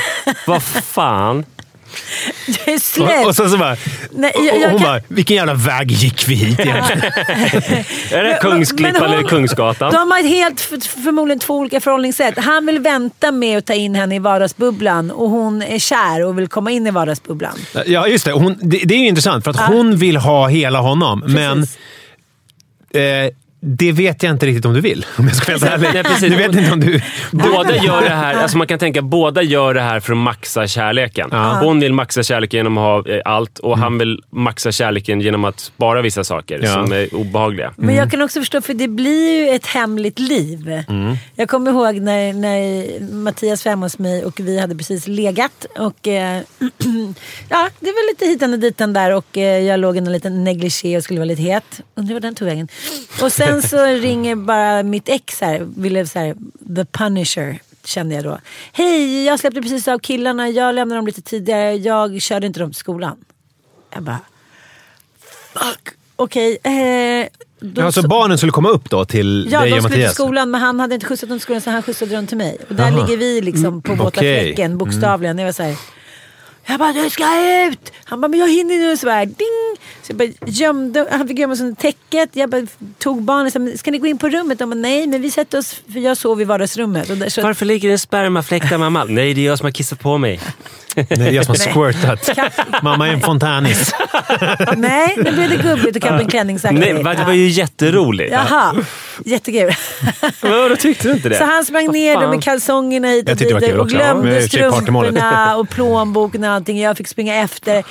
vad 0.47 0.63
fan? 0.63 1.45
Jag 2.65 2.73
är 2.75 2.79
snäll. 2.79 3.21
Och, 3.21 3.27
och 3.27 3.35
sen 3.35 3.49
så 3.49 3.57
bara... 3.57 3.77
Nej, 4.11 4.31
jag- 4.35 4.45
jag 4.61 4.69
hon 4.69 4.79
kan- 4.79 4.87
bara, 4.87 5.01
vilken 5.07 5.35
jävla 5.37 5.53
väg 5.53 5.91
gick 5.91 6.27
vi 6.27 6.35
hit 6.35 6.59
egentligen? 6.59 7.01
Är 8.11 8.23
det 8.23 8.29
Men- 8.29 8.39
Kungsklippan 8.51 9.01
men 9.01 9.13
eller 9.13 9.27
Kungsgatan? 9.29 9.91
De 9.91 10.11
har 10.11 10.23
helt, 10.27 10.61
för- 10.61 11.01
förmodligen 11.03 11.39
två 11.39 11.57
olika 11.57 11.81
förhållningssätt. 11.81 12.37
Han 12.37 12.65
vill 12.65 12.79
vänta 12.79 13.31
med 13.31 13.57
att 13.57 13.65
ta 13.65 13.73
in 13.73 13.95
henne 13.95 14.15
i 14.15 14.19
vardagsbubblan 14.19 15.11
och 15.11 15.29
hon 15.29 15.61
är 15.61 15.79
kär 15.79 16.23
och 16.25 16.37
vill 16.37 16.47
komma 16.47 16.71
in 16.71 16.87
i 16.87 16.91
vardagsbubblan. 16.91 17.57
Ja, 17.85 18.07
just 18.07 18.25
det. 18.25 18.31
Hon, 18.31 18.57
det. 18.61 18.77
Det 18.85 18.93
är 18.95 18.99
ju 18.99 19.07
intressant 19.07 19.43
för 19.43 19.51
att 19.51 19.57
Ja. 19.57 19.65
hon 19.67 19.97
vill 19.97 20.17
ha 20.17 20.47
hela 20.47 20.79
honom. 20.79 21.23
Men 21.27 21.59
Precis. 21.59 21.77
Eh, 22.93 23.33
det 23.65 23.91
vet 23.91 24.23
jag 24.23 24.31
inte 24.31 24.45
riktigt 24.45 24.65
om 24.65 24.73
du 24.73 24.81
vill. 24.81 25.05
Om 25.17 25.27
jag 25.27 25.35
ska 25.35 25.57
vara 25.57 25.69
helt 25.69 25.95
ärlig. 26.07 26.31
Du 26.31 26.37
vet 26.37 26.55
inte 26.55 26.71
om 26.71 26.79
du... 26.79 27.01
Båda 27.31 27.75
gör 27.75 28.01
det 28.01 28.09
här, 28.09 28.33
alltså 28.33 28.57
man 28.57 28.67
kan 28.67 28.79
tänka 28.79 29.01
båda 29.01 29.41
gör 29.41 29.73
det 29.73 29.81
här 29.81 29.99
för 29.99 30.11
att 30.13 30.17
maxa 30.17 30.67
kärleken. 30.67 31.31
Hon 31.61 31.79
vill 31.79 31.93
maxa 31.93 32.23
kärleken 32.23 32.57
genom 32.57 32.77
att 32.77 33.07
ha 33.07 33.13
eh, 33.13 33.21
allt 33.25 33.59
och 33.59 33.77
han 33.77 33.97
vill 33.97 34.19
maxa 34.29 34.71
kärleken 34.71 35.21
genom 35.21 35.45
att 35.45 35.59
spara 35.59 36.01
vissa 36.01 36.23
saker 36.23 36.59
Ja. 36.63 36.73
som 36.73 36.91
är 36.91 37.15
obehagliga. 37.15 37.73
Men 37.75 37.95
jag 37.95 38.11
kan 38.11 38.21
också 38.21 38.39
förstå, 38.39 38.61
för 38.61 38.73
det 38.73 38.87
blir 38.87 39.37
ju 39.49 39.55
ett 39.55 39.65
hemligt 39.65 40.19
liv. 40.19 40.83
Jag 41.35 41.49
kommer 41.49 41.71
ihåg 41.71 41.95
när, 41.95 42.33
när 42.33 43.13
Mattias 43.13 43.65
var 43.65 43.69
hemma 43.69 43.85
hos 43.85 43.99
mig 43.99 44.25
och 44.25 44.39
vi 44.39 44.59
hade 44.59 44.75
precis 44.75 45.07
legat. 45.07 45.65
Och, 45.79 46.07
eh, 46.07 46.41
ja, 47.49 47.69
det 47.79 47.91
var 47.91 48.11
lite 48.11 48.25
hitan 48.25 48.53
och 48.53 48.59
ditan 48.59 48.93
där 48.93 49.15
och 49.15 49.37
eh, 49.37 49.59
jag 49.59 49.79
låg 49.79 49.95
i 49.95 49.99
en 49.99 50.11
liten 50.11 50.43
negligé 50.43 50.97
och 50.97 51.03
skulle 51.03 51.19
vara 51.19 51.27
lite 51.27 51.41
het. 51.41 51.81
Undrar 51.95 52.13
var 52.13 52.19
den 52.21 52.35
tog 52.35 52.47
vägen. 52.47 52.67
Och 53.21 53.31
sen 53.31 53.52
så 53.61 53.85
ringer 53.85 54.35
bara 54.35 54.83
mitt 54.83 55.09
ex 55.09 55.41
här, 55.41 55.67
ville 55.77 56.05
så 56.07 56.19
här, 56.19 56.35
the 56.75 56.85
punisher. 56.85 57.59
Kände 57.85 58.15
jag 58.15 58.23
då. 58.23 58.39
Hej, 58.73 59.25
jag 59.25 59.39
släppte 59.39 59.61
precis 59.61 59.87
av 59.87 59.99
killarna. 59.99 60.49
Jag 60.49 60.75
lämnade 60.75 60.97
dem 60.99 61.05
lite 61.05 61.21
tidigare. 61.21 61.75
Jag 61.75 62.21
körde 62.21 62.47
inte 62.47 62.59
dem 62.59 62.69
till 62.71 62.79
skolan. 62.79 63.17
Jag 63.93 64.03
bara... 64.03 64.19
Fuck. 65.53 65.89
Okej. 66.15 66.57
eh, 66.63 67.27
då 67.59 67.81
Alltså 67.85 68.01
så- 68.01 68.07
barnen 68.07 68.37
skulle 68.37 68.51
komma 68.51 68.69
upp 68.69 68.89
då 68.89 69.05
till 69.05 69.47
Ja, 69.51 69.59
dig 69.61 69.69
de 69.69 69.75
och 69.75 69.81
skulle 69.83 69.95
till 69.95 70.01
Mattias? 70.03 70.13
skolan 70.15 70.51
men 70.51 70.61
han 70.61 70.79
hade 70.79 70.95
inte 70.95 71.05
skjutsat 71.07 71.29
dem 71.29 71.37
till 71.39 71.43
skolan 71.43 71.61
så 71.61 71.69
han 71.69 71.83
skjutsade 71.83 72.15
dem 72.15 72.27
till 72.27 72.37
mig. 72.37 72.57
Och 72.69 72.75
där 72.75 72.91
Jaha. 72.91 73.01
ligger 73.05 73.17
vi 73.17 73.41
liksom 73.41 73.81
på 73.81 73.93
våta 73.95 74.07
okej. 74.19 74.43
fläcken 74.45 74.77
bokstavligen. 74.77 75.37
Jag 75.37 75.45
var 75.45 75.51
så 75.53 75.63
här, 75.63 75.75
jag 76.65 76.79
bara 76.79 76.93
du 76.93 77.09
ska 77.09 77.23
ut! 77.67 77.93
Han 78.03 78.21
bara 78.21 78.27
men 78.27 78.39
jag 78.39 78.49
hinner 78.49 78.77
nu 78.77 78.97
så 78.97 79.05
bara, 79.05 79.25
ding! 79.25 79.77
Så 80.01 80.11
jag 80.11 80.17
bara 80.17 80.29
gömde, 80.45 81.07
han 81.11 81.27
fick 81.27 81.39
gömma 81.39 81.55
sig 81.55 81.65
under 81.65 81.81
täcket. 81.81 82.29
Jag 82.33 82.49
bara 82.49 82.67
tog 82.97 83.21
barnet 83.21 83.55
och 83.55 83.61
sa, 83.71 83.77
ska 83.77 83.91
ni 83.91 83.97
gå 83.97 84.07
in 84.07 84.17
på 84.17 84.29
rummet? 84.29 84.59
De 84.59 84.69
bara 84.69 84.75
nej 84.75 85.07
men 85.07 85.21
vi 85.21 85.31
sätter 85.31 85.57
oss, 85.57 85.81
för 85.93 85.99
jag 85.99 86.17
sov 86.17 86.41
i 86.41 86.43
vardagsrummet. 86.43 87.09
Och 87.09 87.17
där, 87.17 87.29
så, 87.29 87.41
Varför 87.41 87.65
ligger 87.65 87.87
det 87.89 87.93
en 87.93 87.99
spermafläck 87.99 88.69
där 88.69 88.77
mamma? 88.77 89.03
Nej, 89.03 89.33
det 89.33 89.41
är 89.41 89.45
jag 89.45 89.57
som 89.57 89.65
har 89.65 89.71
kissat 89.71 89.99
på 89.99 90.17
mig. 90.17 90.39
Nej, 90.95 91.35
jag 91.35 91.45
som 91.45 91.55
har 91.59 91.73
squirtat. 91.73 92.29
Mamma 92.83 93.07
är 93.07 93.13
en 93.13 93.21
fontänis. 93.21 93.93
nej, 94.77 95.13
nu 95.17 95.31
blev 95.31 95.49
det 95.49 95.57
gubbigt 95.63 95.95
och 95.95 96.01
kappa 96.01 96.19
en 96.19 96.27
klänning 96.27 96.59
sagt 96.59 96.73
Nej, 96.73 97.03
va, 97.03 97.13
det 97.13 97.23
var 97.23 97.33
ju 97.33 97.47
jätteroligt. 97.47 98.31
Jaha, 98.31 98.75
jättekul. 99.25 99.71
Men 100.41 100.51
vadå, 100.51 100.75
tyckte 100.75 101.07
du 101.07 101.13
inte 101.13 101.29
det? 101.29 101.37
Så 101.37 101.43
han 101.43 101.65
sprang 101.65 101.91
ner 101.91 102.21
då 102.21 102.27
med 102.29 102.43
kalsongerna 102.43 103.07
hit 103.07 103.29
och 103.29 103.35
det 103.35 103.59
dit 103.59 103.73
och 103.75 103.89
glömde 103.89 104.41
strumporna 104.41 105.55
och 105.57 105.69
plånboken 105.69 106.43
och 106.43 106.49
allting. 106.49 106.79
Jag 106.81 106.97
fick 106.97 107.07
springa 107.07 107.35
efter. 107.35 107.83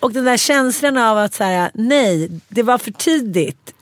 Och 0.00 0.12
den 0.12 0.24
där 0.24 0.36
känslan 0.36 0.96
av 0.96 1.18
att 1.18 1.34
så 1.34 1.44
här, 1.44 1.70
nej, 1.74 2.30
det 2.48 2.62
var 2.62 2.78
för 2.78 2.90
tidigt. 2.90 3.74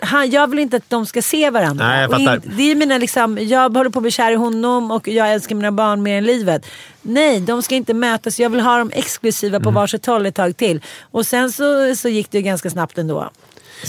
Han, 0.00 0.30
jag 0.30 0.46
vill 0.50 0.58
inte 0.58 0.76
att 0.76 0.90
de 0.90 1.06
ska 1.06 1.22
se 1.22 1.50
varandra. 1.50 1.86
Nej, 1.88 2.00
jag 2.02 2.10
fattar. 2.10 2.34
in- 2.34 2.52
det 2.56 2.62
är 2.70 2.74
mina, 2.74 2.98
liksom, 2.98 3.38
jag 3.40 3.74
håller 3.76 3.90
på 3.90 3.98
att 3.98 4.02
bli 4.02 4.10
kär 4.10 4.32
i 4.32 4.34
honom 4.34 4.90
och 4.90 5.08
jag 5.08 5.32
älskar 5.32 5.54
mina 5.56 5.72
barn 5.72 6.02
mer 6.02 6.18
än 6.18 6.24
livet. 6.24 6.66
Nej, 7.02 7.40
de 7.40 7.62
ska 7.62 7.74
inte 7.74 7.94
mötas. 7.94 8.40
Jag 8.40 8.50
vill 8.50 8.60
ha 8.60 8.78
dem 8.78 8.90
exklusiva 8.94 9.56
Mm. 9.56 9.64
på 9.64 9.70
varsitt 9.70 10.06
håll 10.06 10.26
ett 10.26 10.34
tag 10.34 10.56
till. 10.56 10.80
Och 11.10 11.26
sen 11.26 11.52
så, 11.52 11.96
så 11.96 12.08
gick 12.08 12.30
det 12.30 12.38
ju 12.38 12.42
ganska 12.44 12.70
snabbt 12.70 12.98
ändå. 12.98 13.30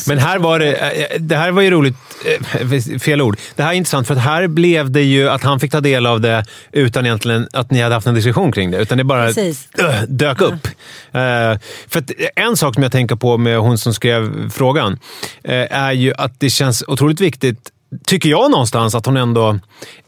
Men 0.08 0.17
här 0.17 0.39
var 0.39 0.60
det... 0.60 0.74
eh, 0.74 1.19
Det 1.22 1.36
här 1.36 1.51
var 1.51 1.62
ju 1.62 1.72
roligt. 1.72 1.96
eh, 2.25 3.00
Fel 3.00 3.22
ord. 3.22 3.38
Det 3.55 3.63
här 3.63 3.69
är 3.69 3.74
intressant 3.75 4.08
för 4.08 4.15
att 4.15 4.22
här 4.22 4.48
blev 4.48 4.91
det 4.91 5.01
ju 5.01 5.29
att 5.29 5.43
han 5.43 5.60
fick 5.60 5.72
ta 5.72 5.81
del 5.81 6.05
av 6.05 6.22
det 6.22 6.46
utan 6.72 7.05
egentligen 7.05 7.48
att 7.53 7.72
ni 7.72 7.81
hade 7.81 7.96
haft 7.96 8.08
en 8.08 8.13
diskussion 8.15 8.51
kring 8.51 8.72
det. 8.72 8.77
Utan 8.77 8.98
det 8.98 9.03
bara 9.03 9.25
Precis. 9.25 9.67
dök 10.08 10.41
upp. 10.41 10.67
Eh, 11.12 11.60
för 11.88 12.03
en 12.36 12.58
sak 12.58 12.74
som 12.74 12.84
jag 12.84 12.91
tänker 12.91 13.15
på 13.15 13.38
med 13.38 13.60
hon 13.60 13.77
som 13.77 13.93
skrev 13.93 14.50
frågan 14.50 15.00
eh, 15.43 15.77
är 15.77 15.91
ju 15.91 16.13
att 16.17 16.39
det 16.39 16.50
känns 16.50 16.84
otroligt 16.88 17.22
viktigt 17.22 17.69
tycker 18.05 18.29
jag 18.29 18.51
någonstans 18.51 18.96
att 18.96 19.05
hon 19.05 19.17
ändå, 19.17 19.60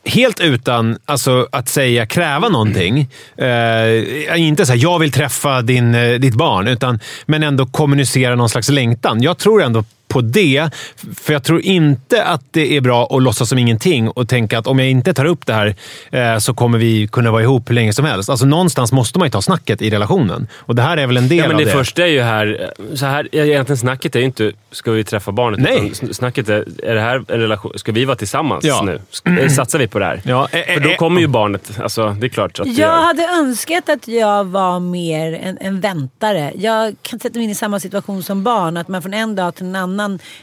helt 0.05 0.39
utan 0.39 0.97
alltså, 1.05 1.47
att 1.51 1.69
säga 1.69 2.05
kräva 2.05 2.49
någonting, 2.49 3.09
eh, 3.37 4.41
inte 4.41 4.65
säga 4.65 4.75
jag 4.75 4.99
vill 4.99 5.11
träffa 5.11 5.61
din, 5.61 5.95
eh, 5.95 6.19
ditt 6.19 6.35
barn, 6.35 6.67
utan, 6.67 6.99
men 7.25 7.43
ändå 7.43 7.65
kommunicera 7.65 8.35
någon 8.35 8.49
slags 8.49 8.69
längtan. 8.69 9.21
Jag 9.21 9.37
tror 9.37 9.63
ändå 9.63 9.83
på 10.11 10.21
det, 10.21 10.69
för 11.15 11.33
jag 11.33 11.43
tror 11.43 11.61
inte 11.61 12.23
att 12.23 12.41
det 12.51 12.77
är 12.77 12.81
bra 12.81 13.05
att 13.11 13.23
låtsas 13.23 13.49
som 13.49 13.57
ingenting 13.57 14.09
och 14.09 14.29
tänka 14.29 14.59
att 14.59 14.67
om 14.67 14.79
jag 14.79 14.89
inte 14.89 15.13
tar 15.13 15.25
upp 15.25 15.45
det 15.45 15.53
här 15.53 15.75
eh, 16.11 16.37
så 16.37 16.53
kommer 16.53 16.77
vi 16.77 17.07
kunna 17.07 17.31
vara 17.31 17.41
ihop 17.43 17.69
hur 17.69 17.75
länge 17.75 17.93
som 17.93 18.05
helst. 18.05 18.29
Alltså 18.29 18.45
någonstans 18.45 18.91
måste 18.91 19.19
man 19.19 19.25
ju 19.27 19.31
ta 19.31 19.41
snacket 19.41 19.81
i 19.81 19.89
relationen 19.89 20.47
och 20.55 20.75
det 20.75 20.81
här 20.81 20.97
är 20.97 21.07
väl 21.07 21.17
en 21.17 21.27
del 21.29 21.37
Ja, 21.37 21.43
men 21.47 21.51
av 21.55 21.57
det, 21.59 21.65
det. 21.65 21.71
första 21.71 22.01
är 22.03 22.07
ju 22.07 22.21
här, 22.21 22.71
så 22.95 23.05
här, 23.05 23.27
egentligen 23.35 23.77
snacket 23.77 24.15
är 24.15 24.19
ju 24.19 24.25
inte 24.25 24.51
ska 24.71 24.91
vi 24.91 25.03
träffa 25.03 25.31
barnet. 25.31 25.59
Nej. 25.59 25.91
Snacket 26.13 26.49
är, 26.49 26.65
är 26.83 26.95
det 26.95 27.01
här 27.01 27.15
en 27.27 27.39
relation, 27.39 27.71
ska 27.75 27.91
vi 27.91 28.05
vara 28.05 28.15
tillsammans 28.15 28.65
Ja. 28.65 28.81
nu? 28.85 28.99
Sk- 29.11 29.49
Satsar 29.49 29.79
vi 29.79 29.87
på 29.87 29.99
det 29.99 30.05
här? 30.05 30.21
Ja, 30.25 30.47
eh, 30.51 30.73
För 30.73 30.79
då 30.81 30.89
eh, 30.89 30.95
kommer 30.95 31.21
ju 31.21 31.27
barnet, 31.27 31.71
alltså 31.83 32.15
det 32.19 32.25
är 32.27 32.29
klart 32.29 32.59
att 32.59 32.65
det 32.65 32.71
Jag 32.71 32.79
gör. 32.79 33.01
hade 33.01 33.23
önskat 33.39 33.89
att 33.89 34.07
jag 34.07 34.43
var 34.43 34.79
mer 34.79 35.33
en, 35.43 35.57
en 35.61 35.79
väntare. 35.79 36.51
Jag 36.55 36.95
kan 37.01 37.19
sätta 37.19 37.39
mig 37.39 37.43
in 37.43 37.49
i 37.51 37.55
samma 37.55 37.79
situation 37.79 38.23
som 38.23 38.43
barn. 38.43 38.77
Att 38.77 38.87
man 38.87 39.01
från 39.01 39.13
en 39.13 39.35
dag 39.35 39.55
till 39.55 39.65
en 39.65 39.75
annan 39.75 40.00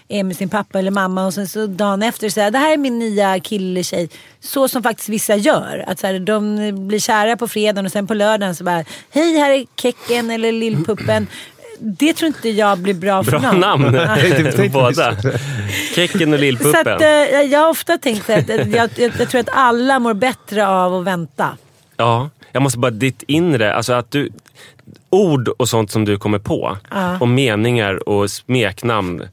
är 0.09 0.25
med 0.25 0.37
sin 0.37 0.49
pappa 0.49 0.79
eller 0.79 0.91
mamma 0.91 1.27
och 1.27 1.35
sen 1.35 1.49
så 1.49 1.67
dagen 1.67 2.03
efter 2.03 2.29
säger 2.29 2.51
det 2.51 2.59
här 2.59 2.73
är 2.73 2.77
min 2.77 2.99
nya 2.99 3.41
kille 3.41 3.83
tjej. 3.85 4.09
Så 4.41 4.69
som 4.69 4.83
faktiskt 4.83 5.09
vissa 5.09 5.37
gör. 5.37 5.85
Att 5.87 5.99
så 5.99 6.07
här, 6.07 6.19
de 6.19 6.57
blir 6.89 6.99
kära 6.99 7.37
på 7.37 7.49
fredagen 7.49 7.87
och 7.87 7.93
sen 7.93 8.07
på 8.07 8.15
lördagen 8.15 8.55
så 8.55 8.65
bara 8.65 8.85
hej 9.11 9.39
här 9.39 9.51
är 9.51 9.65
Kecken 9.77 10.31
eller 10.31 10.53
Lillpuppen. 10.53 11.27
Det 11.81 12.13
tror 12.13 12.27
inte 12.27 12.49
jag 12.49 12.79
blir 12.79 12.95
bra 12.95 13.25
för 13.25 13.39
Bra 13.39 13.53
namn 13.53 13.85
på 14.57 14.69
båda. 14.73 15.17
Kecken 15.95 16.33
och 16.33 16.39
Så 16.39 16.43
Lillpuppen. 16.43 16.95
att, 16.95 17.01
eh, 17.03 17.09
jag 17.43 17.61
har 17.61 17.71
ofta 17.71 17.99
tänkt 17.99 18.31
att 18.31 18.49
jag, 18.49 18.69
jag, 18.69 18.91
jag 19.19 19.29
tror 19.31 19.41
att 19.41 19.49
alla 19.53 19.99
mår 19.99 20.15
bättre 20.15 20.67
av 20.69 20.95
att 20.95 21.05
vänta. 21.05 21.57
Ja, 21.97 22.31
jag 22.53 22.63
måste 22.63 22.79
bara, 22.79 22.91
ditt 22.91 23.23
inre, 23.27 23.75
alltså 23.75 23.93
att 23.93 24.11
du... 24.11 24.31
Ord 25.11 25.49
och 25.49 25.69
sånt 25.69 25.91
som 25.91 26.05
du 26.05 26.19
kommer 26.19 26.39
på, 26.39 26.77
Ja. 26.91 27.19
och 27.21 27.29
meningar 27.29 28.09
och 28.09 28.31
smeknamn. 28.31 29.29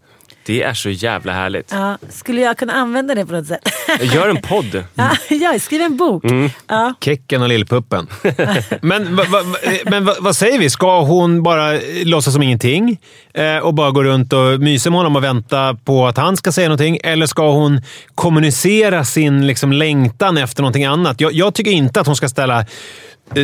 Det 0.45 0.63
är 0.63 0.73
så 0.73 0.89
jävla 0.89 1.33
härligt. 1.33 1.71
Ja, 1.71 1.97
skulle 2.09 2.41
jag 2.41 2.57
kunna 2.57 2.73
använda 2.73 3.15
det 3.15 3.25
på 3.25 3.31
något 3.31 3.47
sätt? 3.47 3.69
Gör 4.01 4.29
en 4.29 4.41
podd. 4.41 4.83
Ja, 4.95 5.09
jag 5.29 5.61
skriver 5.61 5.85
en 5.85 5.97
bok. 5.97 6.23
Mm. 6.25 6.49
Ja. 6.67 6.93
Kecken 7.01 7.41
och 7.41 7.49
Lillpuppen. 7.49 8.07
men 8.81 9.15
va, 9.15 9.23
va, 9.29 9.39
men 9.85 10.05
va, 10.05 10.13
vad 10.19 10.35
säger 10.35 10.59
vi? 10.59 10.69
Ska 10.69 11.01
hon 11.01 11.43
bara 11.43 11.73
eh, 11.73 11.81
låtsas 12.05 12.33
som 12.33 12.43
ingenting 12.43 12.99
eh, 13.33 13.57
och 13.57 13.73
bara 13.73 13.91
gå 13.91 14.03
runt 14.03 14.33
och 14.33 14.59
mysa 14.59 14.89
med 14.89 14.99
honom 14.99 15.15
och 15.15 15.23
vänta 15.23 15.77
på 15.85 16.07
att 16.07 16.17
han 16.17 16.37
ska 16.37 16.51
säga 16.51 16.67
någonting? 16.67 16.99
Eller 17.03 17.25
ska 17.25 17.51
hon 17.51 17.81
kommunicera 18.15 19.05
sin 19.05 19.47
liksom, 19.47 19.73
längtan 19.73 20.37
efter 20.37 20.61
någonting 20.61 20.85
annat? 20.85 21.21
Jag, 21.21 21.33
jag 21.33 21.53
tycker 21.53 21.71
inte 21.71 21.99
att 22.01 22.07
hon 22.07 22.15
ska 22.15 22.29
ställa 22.29 22.59
eh, 22.59 22.65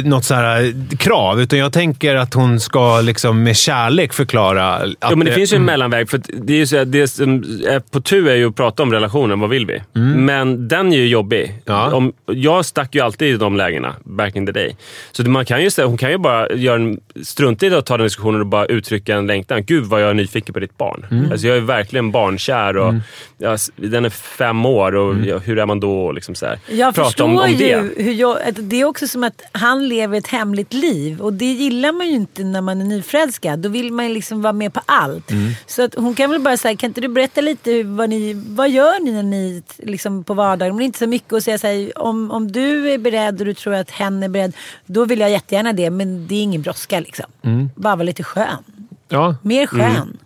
något 0.03 0.25
så 0.25 0.33
här 0.33 0.63
eh, 0.63 0.97
krav, 0.97 1.41
utan 1.41 1.59
jag 1.59 1.73
tänker 1.73 2.15
att 2.15 2.33
hon 2.33 2.59
ska 2.59 3.01
liksom 3.01 3.43
med 3.43 3.55
kärlek 3.57 4.13
förklara. 4.13 4.73
Att 4.73 4.89
Ja, 4.99 5.15
men 5.15 5.25
det 5.27 5.33
finns 5.33 5.53
ju 5.53 5.55
mm. 5.55 5.61
en 5.69 5.73
mellanväg. 5.73 6.09
För 6.09 6.17
att 6.17 6.29
det 6.41 6.53
är 6.53 6.57
ju 6.57 6.67
så 6.67 6.77
att 6.77 6.91
det 6.91 7.07
som 7.07 7.35
är 7.67 7.79
på 7.79 8.01
tur 8.01 8.27
är 8.27 8.35
ju 8.35 8.47
att 8.49 8.55
prata 8.55 8.83
om 8.83 8.93
relationen. 8.93 9.39
Vad 9.39 9.49
vill 9.49 9.65
vi? 9.65 9.81
Men 9.99 10.67
den 10.67 10.93
är 10.93 10.97
ju 10.97 11.07
jobbig. 11.07 11.43
Mm. 11.43 11.59
Ja. 11.65 11.93
Om, 11.93 12.13
jag 12.25 12.65
stack 12.65 12.95
ju 12.95 13.01
alltid 13.01 13.27
i 13.35 13.37
de 13.37 13.57
lägena, 13.57 13.95
back 14.03 14.35
in 14.35 14.45
the 14.45 14.51
day. 14.51 14.75
Så 15.11 15.23
det- 15.23 15.29
man 15.29 15.45
kan 15.45 15.61
ju, 15.63 15.69
hon 15.77 15.97
kan 15.97 16.11
ju 16.11 16.17
bara 16.17 16.49
göra 16.53 16.75
en, 16.75 16.99
strunta 17.23 17.65
i 17.65 17.69
det 17.69 17.77
och 17.77 17.85
ta 17.85 17.97
den 17.97 18.05
diskussionen 18.05 18.41
och 18.41 18.47
bara 18.47 18.65
uttrycka 18.65 19.15
en 19.15 19.27
längtan. 19.27 19.63
Gud 19.65 19.83
vad 19.85 20.01
jag 20.01 20.09
är 20.09 20.13
nyfiken 20.13 20.53
på 20.53 20.59
ditt 20.59 20.77
barn. 20.77 21.05
Mm. 21.11 21.31
Alltså, 21.31 21.47
jag 21.47 21.57
är 21.57 21.61
verkligen 21.61 22.11
barnkär. 22.11 22.77
Och, 22.77 22.93
ja, 23.37 23.53
s- 23.53 23.71
den 23.75 24.05
är 24.05 24.09
fem 24.09 24.65
år 24.65 24.95
och 24.95 25.11
Mm. 25.13 25.27
ja, 25.27 25.37
hur 25.37 25.59
är 25.59 25.65
man 25.65 25.79
då? 25.79 26.11
Liksom 26.11 26.35
så 26.35 26.45
här. 26.45 26.59
Jag 26.69 26.95
Prata 26.95 27.07
förstår 27.09 27.25
om, 27.25 27.37
om 27.37 27.49
ju 27.49 27.55
det. 27.57 28.03
hur 28.03 28.13
jag, 28.13 28.37
att 28.41 28.55
det 28.69 28.81
är 28.81 28.85
också 28.85 29.07
som 29.07 29.23
att 29.23 29.41
han 29.51 29.70
lever 29.79 30.17
ett 30.17 30.27
hemligt 30.27 30.73
liv 30.73 31.21
och 31.21 31.33
det 31.33 31.45
gillar 31.45 31.91
man 31.91 32.07
ju 32.07 32.13
inte 32.13 32.43
när 32.43 32.61
man 32.61 32.81
är 32.81 32.85
nyförälskad. 32.85 33.59
Då 33.59 33.69
vill 33.69 33.93
man 33.93 34.07
ju 34.07 34.13
liksom 34.13 34.41
vara 34.41 34.53
med 34.53 34.73
på 34.73 34.81
allt. 34.85 35.31
Mm. 35.31 35.51
Så 35.67 35.83
att 35.83 35.95
hon 35.95 36.15
kan 36.15 36.29
väl 36.29 36.39
bara 36.41 36.57
säga, 36.57 36.77
kan 36.77 36.87
inte 36.89 37.01
du 37.01 37.07
berätta 37.07 37.41
lite 37.41 37.71
hur- 37.71 37.83
vad, 37.83 38.09
ni, 38.09 38.33
vad 38.33 38.69
gör 38.69 39.03
ni 39.03 39.11
när 39.11 39.23
ni 39.23 39.63
liksom 39.77 40.23
på 40.23 40.33
vardagen? 40.33 40.69
Men 40.73 40.77
det 40.77 40.83
är 40.83 40.85
inte 40.85 40.99
så 40.99 41.07
mycket 41.07 41.33
att 41.33 41.43
säga 41.43 41.57
så 41.57 41.67
här, 41.67 41.97
om, 42.01 42.31
om 42.31 42.51
du 42.51 42.91
är 42.91 42.97
beredd 42.97 43.39
och 43.39 43.45
du 43.45 43.53
tror 43.53 43.73
att 43.73 43.91
hen 43.91 44.23
är 44.23 44.29
beredd, 44.29 44.53
då 44.85 45.05
vill 45.05 45.19
jag 45.19 45.31
jättegärna 45.31 45.73
det. 45.73 45.89
Men 45.89 46.27
det 46.27 46.35
är 46.35 46.43
ingen 46.43 46.61
brådska 46.61 46.99
liksom. 46.99 47.25
Mm. 47.41 47.69
Bara 47.75 47.95
vara 47.95 48.03
lite 48.05 48.23
skön. 48.23 48.63
Ja, 49.09 49.35
Mer 49.41 49.67
skön. 49.67 49.81
Mm. 49.81 50.17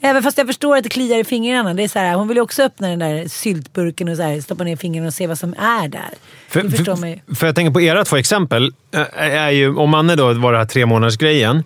Även 0.00 0.22
fast 0.22 0.38
jag 0.38 0.46
förstår 0.46 0.76
att 0.76 0.82
det 0.82 0.88
kliar 0.88 1.18
i 1.18 1.24
fingrarna. 1.24 1.74
Det 1.74 1.82
är 1.84 1.88
så 1.88 1.98
här, 1.98 2.14
hon 2.14 2.28
vill 2.28 2.36
ju 2.36 2.40
också 2.40 2.62
öppna 2.62 2.88
den 2.88 2.98
där 2.98 3.28
syltburken 3.28 4.08
och 4.08 4.16
så 4.16 4.22
här, 4.22 4.40
stoppa 4.40 4.64
ner 4.64 4.76
fingrarna 4.76 5.06
och 5.06 5.14
se 5.14 5.26
vad 5.26 5.38
som 5.38 5.54
är 5.58 5.88
där. 5.88 6.10
För, 6.48 6.62
det 6.62 6.70
förstår 6.70 6.96
för, 6.96 7.06
ju. 7.06 7.18
för 7.34 7.46
jag 7.46 7.54
tänker 7.54 7.70
på 7.72 7.80
era 7.80 8.04
två 8.04 8.16
exempel. 8.16 8.72
eh, 8.94 9.34
Är 9.34 9.50
ju, 9.50 9.76
om 9.76 9.90
Manne 9.90 10.16
då 10.16 10.32
var 10.32 10.52
det 10.52 10.58
här 10.58 10.64
tre 10.66 10.86
månaders 10.86 11.16
grejen 11.16 11.64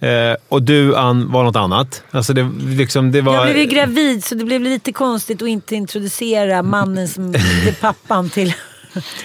eh, 0.00 0.08
och 0.48 0.62
du 0.62 0.96
Ann 0.96 1.32
var 1.32 1.44
något 1.44 1.56
annat. 1.56 2.02
Alltså 2.10 2.32
det, 2.32 2.50
liksom, 2.66 3.12
det 3.12 3.20
var... 3.20 3.34
Jag 3.34 3.44
blev 3.44 3.56
ju 3.58 3.64
gravid 3.64 4.24
så 4.24 4.34
det 4.34 4.44
blev 4.44 4.60
lite 4.60 4.92
konstigt 4.92 5.42
att 5.42 5.48
inte 5.48 5.74
introducera 5.74 6.62
mannen 6.62 7.08
som 7.08 7.34
pappan 7.80 8.30
till... 8.30 8.54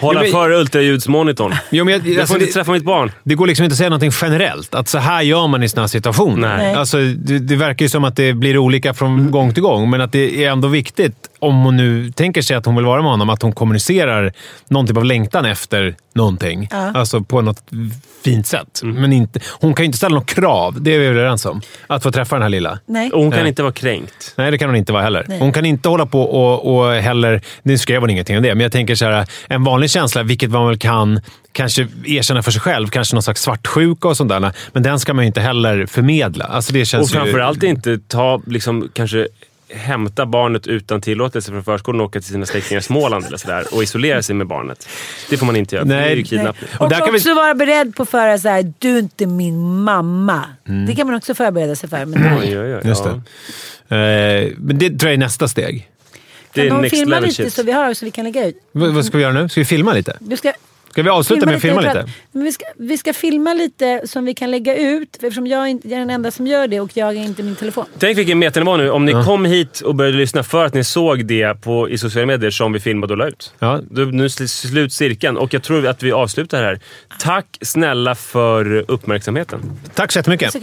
Hålla 0.02 0.22
men- 0.22 0.32
för 0.32 0.52
ultraljudsmonitorn. 0.52 1.56
Jo, 1.70 1.86
men 1.86 1.94
jag, 1.94 2.08
Jag 2.08 2.20
alltså, 2.20 2.34
får 2.34 2.42
inte 2.42 2.50
det, 2.50 2.54
träffa 2.54 2.72
mitt 2.72 2.84
barn. 2.84 3.12
det 3.24 3.36
går 3.36 3.48
liksom 3.48 3.64
inte 3.64 3.74
att 3.74 3.78
säga 3.78 3.90
någonting 3.90 4.12
generellt. 4.22 4.76
Att 4.76 4.88
så 4.88 4.98
här 4.98 5.22
gör 5.22 5.48
man 5.48 5.64
i 5.64 5.70
såna 5.70 5.82
här 5.82 5.88
situationer. 5.88 6.58
Nej. 6.58 6.76
Alltså, 6.76 6.98
det, 6.98 7.40
det 7.40 7.56
verkar 7.56 7.86
ju 7.86 7.90
som 7.90 8.04
att 8.04 8.16
det 8.16 8.34
blir 8.34 8.58
olika 8.58 8.94
från 8.94 9.32
gång 9.32 9.54
till 9.54 9.64
gång, 9.64 9.90
men 9.90 10.02
att 10.02 10.12
det 10.12 10.44
är 10.46 10.52
ändå 10.52 10.68
viktigt, 10.68 11.16
om 11.40 11.64
hon 11.64 11.78
nu 11.78 12.12
tänker 12.12 12.42
sig 12.42 12.56
att 12.58 12.66
hon 12.66 12.76
vill 12.76 12.86
vara 12.86 13.02
med 13.02 13.12
honom, 13.12 13.30
att 13.30 13.42
hon 13.42 13.52
kommunicerar 13.52 14.34
någon 14.70 14.88
typ 14.88 14.98
av 14.98 15.06
längtan 15.06 15.46
efter 15.46 15.96
någonting. 16.16 16.70
Alltså 16.72 17.22
på 17.22 17.42
något 17.42 17.64
fint 18.24 18.48
sätt. 18.48 18.82
Men 18.84 19.14
inte, 19.14 19.40
hon 19.50 19.74
kan 19.74 19.84
ju 19.84 19.86
inte 19.86 19.98
ställa 19.98 20.16
något 20.16 20.26
krav, 20.26 20.82
det 20.82 20.96
är 20.96 21.00
vi 21.00 21.06
överens 21.06 21.46
om. 21.46 21.62
Att 21.88 22.04
få 22.04 22.12
träffa 22.12 22.36
den 22.36 22.42
här 22.42 22.50
lilla. 22.50 22.80
Nej. 22.86 23.12
Och 23.12 23.22
hon 23.22 23.32
kan 23.32 23.40
Nej. 23.40 23.50
inte 23.50 23.64
vara 23.64 23.74
kränkt. 23.74 24.34
Nej, 24.38 24.52
det 24.52 24.58
kan 24.58 24.70
hon 24.70 24.76
inte 24.76 24.94
vara 24.94 25.04
heller. 25.04 25.26
Nej. 25.28 25.40
Hon 25.40 25.52
kan 25.54 25.66
inte 25.66 25.90
hålla 25.90 26.06
på 26.06 26.22
och, 26.22 26.78
och 26.78 26.94
heller... 26.94 27.42
Nu 27.64 27.78
skrev 27.78 28.02
hon 28.02 28.10
ingenting 28.10 28.38
om 28.38 28.44
det, 28.44 28.56
men 28.56 28.60
jag 28.64 28.72
tänker 28.72 28.96
så 28.96 29.06
här, 29.06 29.26
en 29.58 29.64
vanlig 29.64 29.90
känsla, 29.90 30.24
vilket 30.24 30.50
man 30.52 30.68
väl 30.68 30.78
kan 30.78 31.20
kanske 31.52 31.88
erkänna 32.06 32.44
för 32.44 32.52
sig 32.52 32.62
själv, 32.62 32.88
kanske 32.88 33.16
någon 33.16 33.24
slags 33.24 33.42
svartsjuka 33.42 34.08
och 34.08 34.18
sånt 34.18 34.30
där. 34.30 34.52
Men 34.74 34.84
den 34.84 35.00
ska 35.00 35.14
man 35.14 35.24
ju 35.24 35.28
inte 35.28 35.42
heller 35.42 35.86
förmedla. 35.86 36.46
Alltså 36.46 36.74
det 36.74 36.82
Och 36.82 36.88
känns 36.88 37.12
ju- 37.12 37.16
framförallt 37.16 37.64
inte 37.64 38.00
ta, 38.08 38.42
liksom, 38.48 38.90
kanske 38.94 39.28
hämta 39.76 40.26
barnet 40.26 40.68
utan 40.68 41.02
tillåtelse 41.02 41.52
från 41.52 41.64
förskolan 41.64 42.02
och 42.02 42.08
åka 42.08 42.20
till 42.20 42.30
sina 42.30 42.46
släktingar 42.46 42.80
i 42.80 42.84
Småland 42.84 43.26
eller 43.26 43.38
sådär 43.38 43.64
och 43.72 43.84
isolera 43.84 44.22
sig 44.24 44.36
med 44.36 44.48
barnet. 44.48 44.88
Det 45.30 45.38
får 45.38 45.46
man 45.46 45.56
inte 45.56 45.76
göra, 45.76 45.86
Nej. 45.86 45.98
det 45.98 46.04
är 46.06 46.10
ju 46.10 46.16
Nej. 46.16 46.24
kidnappning. 46.24 46.70
Och 46.78 46.82
Och 46.82 46.90
där 46.90 46.98
kan 47.00 47.12
vi- 47.12 47.18
också 47.18 47.34
vara 47.34 47.54
beredd 47.54 47.96
på 47.96 48.04
att 48.04 48.10
föra 48.10 48.38
så 48.38 48.50
här, 48.50 48.74
du 48.80 48.96
är 48.96 49.00
inte 49.00 49.26
min 49.26 49.84
mamma. 49.84 50.44
Det 50.88 50.96
kan 50.96 51.08
man 51.08 51.16
också 51.16 51.36
förbereda 51.36 51.76
sig 51.76 51.90
för. 51.90 52.06
Men 52.06 52.38
Oj, 52.40 52.60
oj, 52.60 52.76
oj, 52.76 52.82
Just 52.84 53.06
ja. 53.06 53.22
det. 53.88 53.96
Eh, 53.96 54.52
men 54.58 54.78
det 54.78 54.90
tror 54.90 55.04
jag 55.10 55.14
är 55.14 55.18
nästa 55.18 55.48
steg. 55.48 55.88
Det 56.62 56.68
är 56.68 56.70
de 56.70 56.82
next 56.82 57.06
level 57.06 57.24
lite 57.24 57.36
shit. 57.36 57.54
så 57.54 57.64
vi 57.64 57.72
har 57.72 57.94
så 57.94 58.06
vi 58.06 58.12
kan 58.12 58.24
lägga 58.26 58.46
ut? 58.46 58.56
V- 58.72 58.88
vad 58.88 59.06
ska 59.06 59.18
vi 59.18 59.24
göra 59.24 59.34
nu? 59.34 59.50
Ska 59.50 59.62
vi 59.62 59.66
filma 59.66 59.94
lite? 59.94 60.18
Du 60.20 60.38
ska 60.38 60.54
Ska 60.92 61.04
vi 61.04 61.10
avsluta 61.10 61.46
med 61.46 61.56
att 61.56 61.62
filma 61.62 61.82
lite? 61.82 62.10
Men 62.32 62.44
vi, 62.44 62.52
ska, 62.52 62.66
vi 62.78 62.98
ska 62.98 63.14
filma 63.14 63.54
lite 63.54 64.02
som 64.06 64.26
vi 64.26 64.34
kan 64.34 64.52
lägga 64.52 64.76
ut. 64.78 65.16
Eftersom 65.16 65.48
jag, 65.48 65.70
inte, 65.70 65.88
jag 65.88 65.96
är 65.96 66.00
den 66.00 66.10
enda 66.10 66.32
som 66.32 66.48
gör 66.48 66.68
det 66.68 66.80
och 66.80 66.90
jag 66.94 67.06
har 67.06 67.14
inte 67.14 67.44
min 67.44 67.56
telefon. 67.56 67.86
Tänk 68.00 68.18
vilken 68.18 68.40
metanivå 68.40 68.78
nu. 68.78 68.90
Om 68.92 69.06
ni 69.06 69.12
kom 69.12 69.46
hit 69.46 69.82
och 69.82 69.96
började 69.96 70.18
lyssna 70.18 70.44
för 70.44 70.66
att 70.66 70.74
ni 70.74 70.84
såg 70.84 71.26
det 71.26 71.62
på, 71.62 71.90
i 71.90 71.98
sociala 71.98 72.26
medier 72.26 72.52
som 72.52 72.74
vi 72.74 72.80
filmade 72.80 73.14
och 73.14 73.18
la 73.18 73.28
ut. 73.28 73.54
Ja. 73.60 73.82
Då, 73.92 74.02
nu 74.02 74.24
är 74.26 74.28
sl- 74.28 74.48
slut 74.48 74.94
cirkeln 74.94 75.38
och 75.38 75.54
jag 75.54 75.64
tror 75.64 75.88
att 75.88 76.04
vi 76.04 76.12
avslutar 76.12 76.64
här. 76.64 76.80
Tack 77.20 77.58
snälla 77.62 78.16
för 78.16 78.86
uppmärksamheten. 78.92 79.60
Tack 79.94 80.12
så 80.12 80.20
jättemycket. 80.20 80.56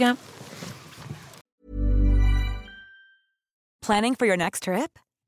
Planning 3.85 4.15
for 4.19 4.27
your 4.27 4.37
next 4.37 4.63
trip? 4.63 4.91